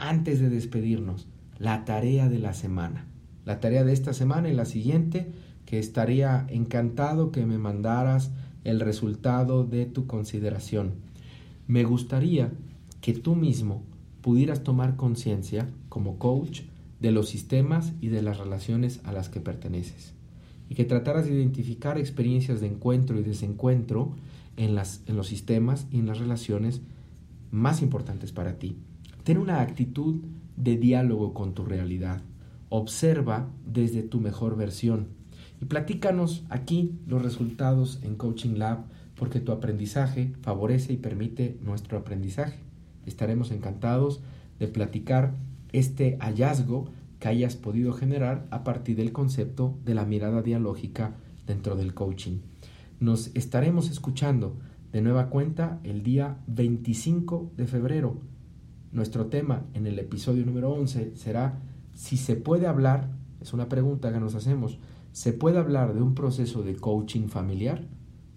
antes 0.00 0.40
de 0.40 0.48
despedirnos, 0.48 1.26
la 1.58 1.84
tarea 1.84 2.28
de 2.28 2.38
la 2.38 2.54
semana. 2.54 3.04
La 3.44 3.60
tarea 3.60 3.84
de 3.84 3.92
esta 3.92 4.14
semana 4.14 4.48
y 4.48 4.54
la 4.54 4.64
siguiente, 4.64 5.30
que 5.70 5.78
estaría 5.78 6.48
encantado 6.48 7.30
que 7.30 7.46
me 7.46 7.56
mandaras 7.56 8.32
el 8.64 8.80
resultado 8.80 9.62
de 9.62 9.86
tu 9.86 10.08
consideración. 10.08 10.94
Me 11.68 11.84
gustaría 11.84 12.50
que 13.00 13.12
tú 13.12 13.36
mismo 13.36 13.84
pudieras 14.20 14.64
tomar 14.64 14.96
conciencia 14.96 15.68
como 15.88 16.18
coach 16.18 16.62
de 16.98 17.12
los 17.12 17.28
sistemas 17.28 17.92
y 18.00 18.08
de 18.08 18.20
las 18.20 18.38
relaciones 18.38 18.98
a 19.04 19.12
las 19.12 19.28
que 19.28 19.38
perteneces 19.38 20.12
y 20.68 20.74
que 20.74 20.84
trataras 20.84 21.26
de 21.26 21.34
identificar 21.34 21.98
experiencias 21.98 22.60
de 22.60 22.66
encuentro 22.66 23.20
y 23.20 23.22
desencuentro 23.22 24.16
en, 24.56 24.74
las, 24.74 25.04
en 25.06 25.16
los 25.16 25.28
sistemas 25.28 25.86
y 25.92 26.00
en 26.00 26.06
las 26.08 26.18
relaciones 26.18 26.80
más 27.52 27.80
importantes 27.80 28.32
para 28.32 28.58
ti. 28.58 28.76
Ten 29.22 29.38
una 29.38 29.60
actitud 29.60 30.16
de 30.56 30.76
diálogo 30.76 31.32
con 31.32 31.54
tu 31.54 31.64
realidad. 31.64 32.22
Observa 32.70 33.48
desde 33.64 34.02
tu 34.02 34.18
mejor 34.18 34.56
versión. 34.56 35.19
Y 35.60 35.66
platícanos 35.66 36.44
aquí 36.48 36.98
los 37.06 37.22
resultados 37.22 38.00
en 38.02 38.16
Coaching 38.16 38.56
Lab 38.56 38.84
porque 39.14 39.40
tu 39.40 39.52
aprendizaje 39.52 40.32
favorece 40.40 40.92
y 40.92 40.96
permite 40.96 41.58
nuestro 41.62 41.98
aprendizaje. 41.98 42.58
Estaremos 43.06 43.50
encantados 43.50 44.22
de 44.58 44.68
platicar 44.68 45.34
este 45.72 46.16
hallazgo 46.20 46.90
que 47.18 47.28
hayas 47.28 47.56
podido 47.56 47.92
generar 47.92 48.46
a 48.50 48.64
partir 48.64 48.96
del 48.96 49.12
concepto 49.12 49.78
de 49.84 49.94
la 49.94 50.06
mirada 50.06 50.40
dialógica 50.40 51.16
dentro 51.46 51.76
del 51.76 51.92
coaching. 51.92 52.38
Nos 52.98 53.30
estaremos 53.34 53.90
escuchando 53.90 54.56
de 54.92 55.02
nueva 55.02 55.28
cuenta 55.28 55.80
el 55.84 56.02
día 56.02 56.38
25 56.46 57.52
de 57.56 57.66
febrero 57.66 58.20
nuestro 58.92 59.26
tema 59.26 59.64
en 59.74 59.86
el 59.86 59.98
episodio 59.98 60.44
número 60.44 60.70
11 60.72 61.12
será 61.14 61.60
si 61.94 62.16
se 62.16 62.34
puede 62.34 62.66
hablar, 62.66 63.08
es 63.40 63.52
una 63.52 63.68
pregunta 63.68 64.12
que 64.12 64.20
nos 64.20 64.34
hacemos, 64.34 64.78
¿se 65.12 65.32
puede 65.32 65.58
hablar 65.58 65.94
de 65.94 66.02
un 66.02 66.14
proceso 66.14 66.62
de 66.62 66.76
coaching 66.76 67.28
familiar? 67.28 67.86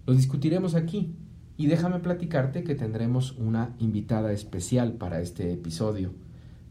Lo 0.06 0.14
discutiremos 0.14 0.74
aquí 0.74 1.14
y 1.56 1.66
déjame 1.66 2.00
platicarte 2.00 2.64
que 2.64 2.74
tendremos 2.74 3.32
una 3.38 3.74
invitada 3.78 4.32
especial 4.32 4.94
para 4.94 5.20
este 5.20 5.52
episodio. 5.52 6.12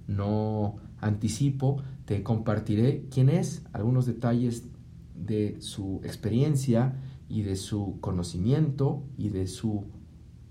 No 0.07 0.75
anticipo, 0.99 1.81
te 2.05 2.23
compartiré 2.23 3.05
quién 3.09 3.29
es, 3.29 3.63
algunos 3.71 4.05
detalles 4.05 4.67
de 5.15 5.57
su 5.59 6.01
experiencia 6.03 6.95
y 7.29 7.43
de 7.43 7.55
su 7.55 7.97
conocimiento 8.01 9.03
y 9.17 9.29
de 9.29 9.47
su 9.47 9.85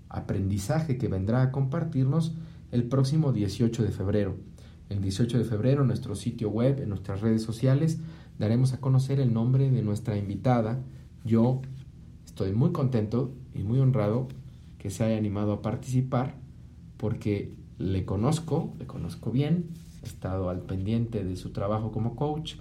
aprendizaje 0.09 0.97
que 0.97 1.07
vendrá 1.07 1.41
a 1.41 1.51
compartirnos 1.51 2.33
el 2.71 2.85
próximo 2.85 3.33
18 3.33 3.83
de 3.83 3.91
febrero. 3.91 4.35
El 4.89 5.01
18 5.01 5.37
de 5.37 5.45
febrero 5.45 5.81
en 5.81 5.87
nuestro 5.87 6.15
sitio 6.15 6.49
web, 6.49 6.81
en 6.81 6.89
nuestras 6.89 7.21
redes 7.21 7.41
sociales, 7.41 7.99
daremos 8.39 8.73
a 8.73 8.79
conocer 8.79 9.19
el 9.19 9.33
nombre 9.33 9.69
de 9.69 9.81
nuestra 9.81 10.17
invitada. 10.17 10.79
Yo 11.23 11.61
estoy 12.25 12.53
muy 12.53 12.71
contento 12.71 13.31
y 13.53 13.63
muy 13.63 13.79
honrado 13.79 14.27
que 14.77 14.89
se 14.89 15.03
haya 15.03 15.17
animado 15.17 15.53
a 15.53 15.61
participar 15.61 16.35
porque 16.97 17.53
le 17.77 18.05
conozco, 18.05 18.73
le 18.79 18.85
conozco 18.85 19.31
bien, 19.31 19.67
he 20.03 20.05
estado 20.05 20.49
al 20.49 20.61
pendiente 20.61 21.23
de 21.23 21.35
su 21.35 21.51
trabajo 21.51 21.91
como 21.91 22.15
coach, 22.15 22.55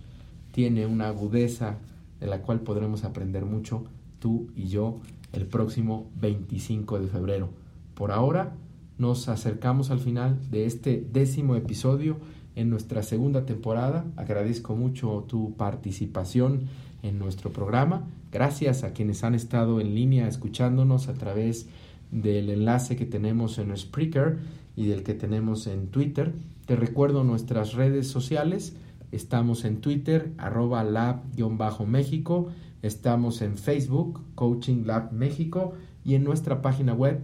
tiene 0.53 0.87
una 0.87 1.09
agudeza 1.09 1.79
de 2.21 2.27
la 2.27 2.43
cual 2.43 2.61
podremos 2.61 3.05
aprender 3.05 3.45
mucho 3.45 3.85
tú 4.19 4.49
y 4.55 4.69
yo 4.69 5.01
el 5.33 5.47
próximo 5.47 6.11
25 6.21 7.01
de 7.01 7.09
febrero. 7.09 7.51
Por 7.95 8.13
ahora 8.13 8.55
nos 8.99 9.29
acercamos 9.29 9.91
al 9.91 9.99
final 9.99 10.39
de 10.51 10.67
este 10.67 11.05
décimo 11.13 11.57
episodio 11.57 12.19
en 12.57 12.71
nuestra 12.71 13.03
segunda 13.03 13.47
temporada. 13.47 14.05
Agradezco 14.17 14.77
mucho 14.77 15.25
tu 15.29 15.55
participación 15.57 16.69
en 17.03 17.19
nuestro 17.19 17.51
programa. 17.51 18.09
Gracias 18.31 18.85
a 18.85 18.93
quienes 18.93 19.25
han 19.25 19.35
estado 19.35 19.81
en 19.81 19.95
línea 19.95 20.29
escuchándonos 20.29 21.09
a 21.09 21.15
través 21.15 21.69
del 22.11 22.51
enlace 22.51 22.97
que 22.97 23.07
tenemos 23.07 23.59
en 23.59 23.77
Spreaker 23.77 24.39
y 24.77 24.87
del 24.87 25.03
que 25.03 25.15
tenemos 25.15 25.67
en 25.67 25.89
Twitter. 25.89 26.33
Te 26.67 26.77
recuerdo 26.77 27.25
nuestras 27.25 27.75
redes 27.75 28.07
sociales. 28.09 28.77
Estamos 29.11 29.65
en 29.65 29.81
Twitter, 29.81 30.33
arroba 30.39 30.85
lab-méxico. 30.85 32.49
Estamos 32.83 33.43
en 33.43 33.59
Facebook, 33.59 34.23
Coaching 34.35 34.87
Lab 34.87 35.13
México. 35.13 35.75
Y 36.05 36.15
en 36.15 36.25
nuestra 36.25 36.63
página 36.63 36.95
web, 36.95 37.21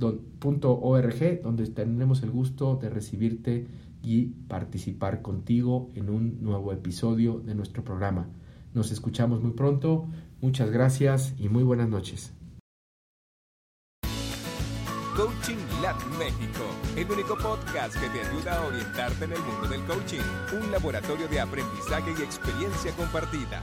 www.coachinglabmexico.org, 0.00 1.42
donde 1.42 1.66
tendremos 1.66 2.22
el 2.22 2.30
gusto 2.30 2.76
de 2.76 2.90
recibirte 2.90 3.66
y 4.02 4.26
participar 4.48 5.22
contigo 5.22 5.90
en 5.94 6.10
un 6.10 6.42
nuevo 6.42 6.72
episodio 6.72 7.40
de 7.40 7.54
nuestro 7.54 7.84
programa. 7.84 8.28
Nos 8.74 8.90
escuchamos 8.92 9.42
muy 9.42 9.52
pronto. 9.52 10.08
Muchas 10.40 10.70
gracias 10.70 11.34
y 11.38 11.48
muy 11.48 11.62
buenas 11.62 11.88
noches. 11.88 12.32
Coaching 15.16 15.58
Lab 15.82 15.96
México, 16.18 16.64
el 16.96 17.10
único 17.10 17.36
podcast 17.36 17.94
que 17.94 18.08
te 18.08 18.26
ayuda 18.26 18.58
a 18.58 18.66
orientarte 18.66 19.24
en 19.24 19.32
el 19.32 19.40
mundo 19.40 19.68
del 19.68 19.82
coaching, 19.82 20.20
un 20.62 20.70
laboratorio 20.70 21.28
de 21.28 21.40
aprendizaje 21.40 22.14
y 22.18 22.22
experiencia 22.22 22.92
compartida. 22.92 23.60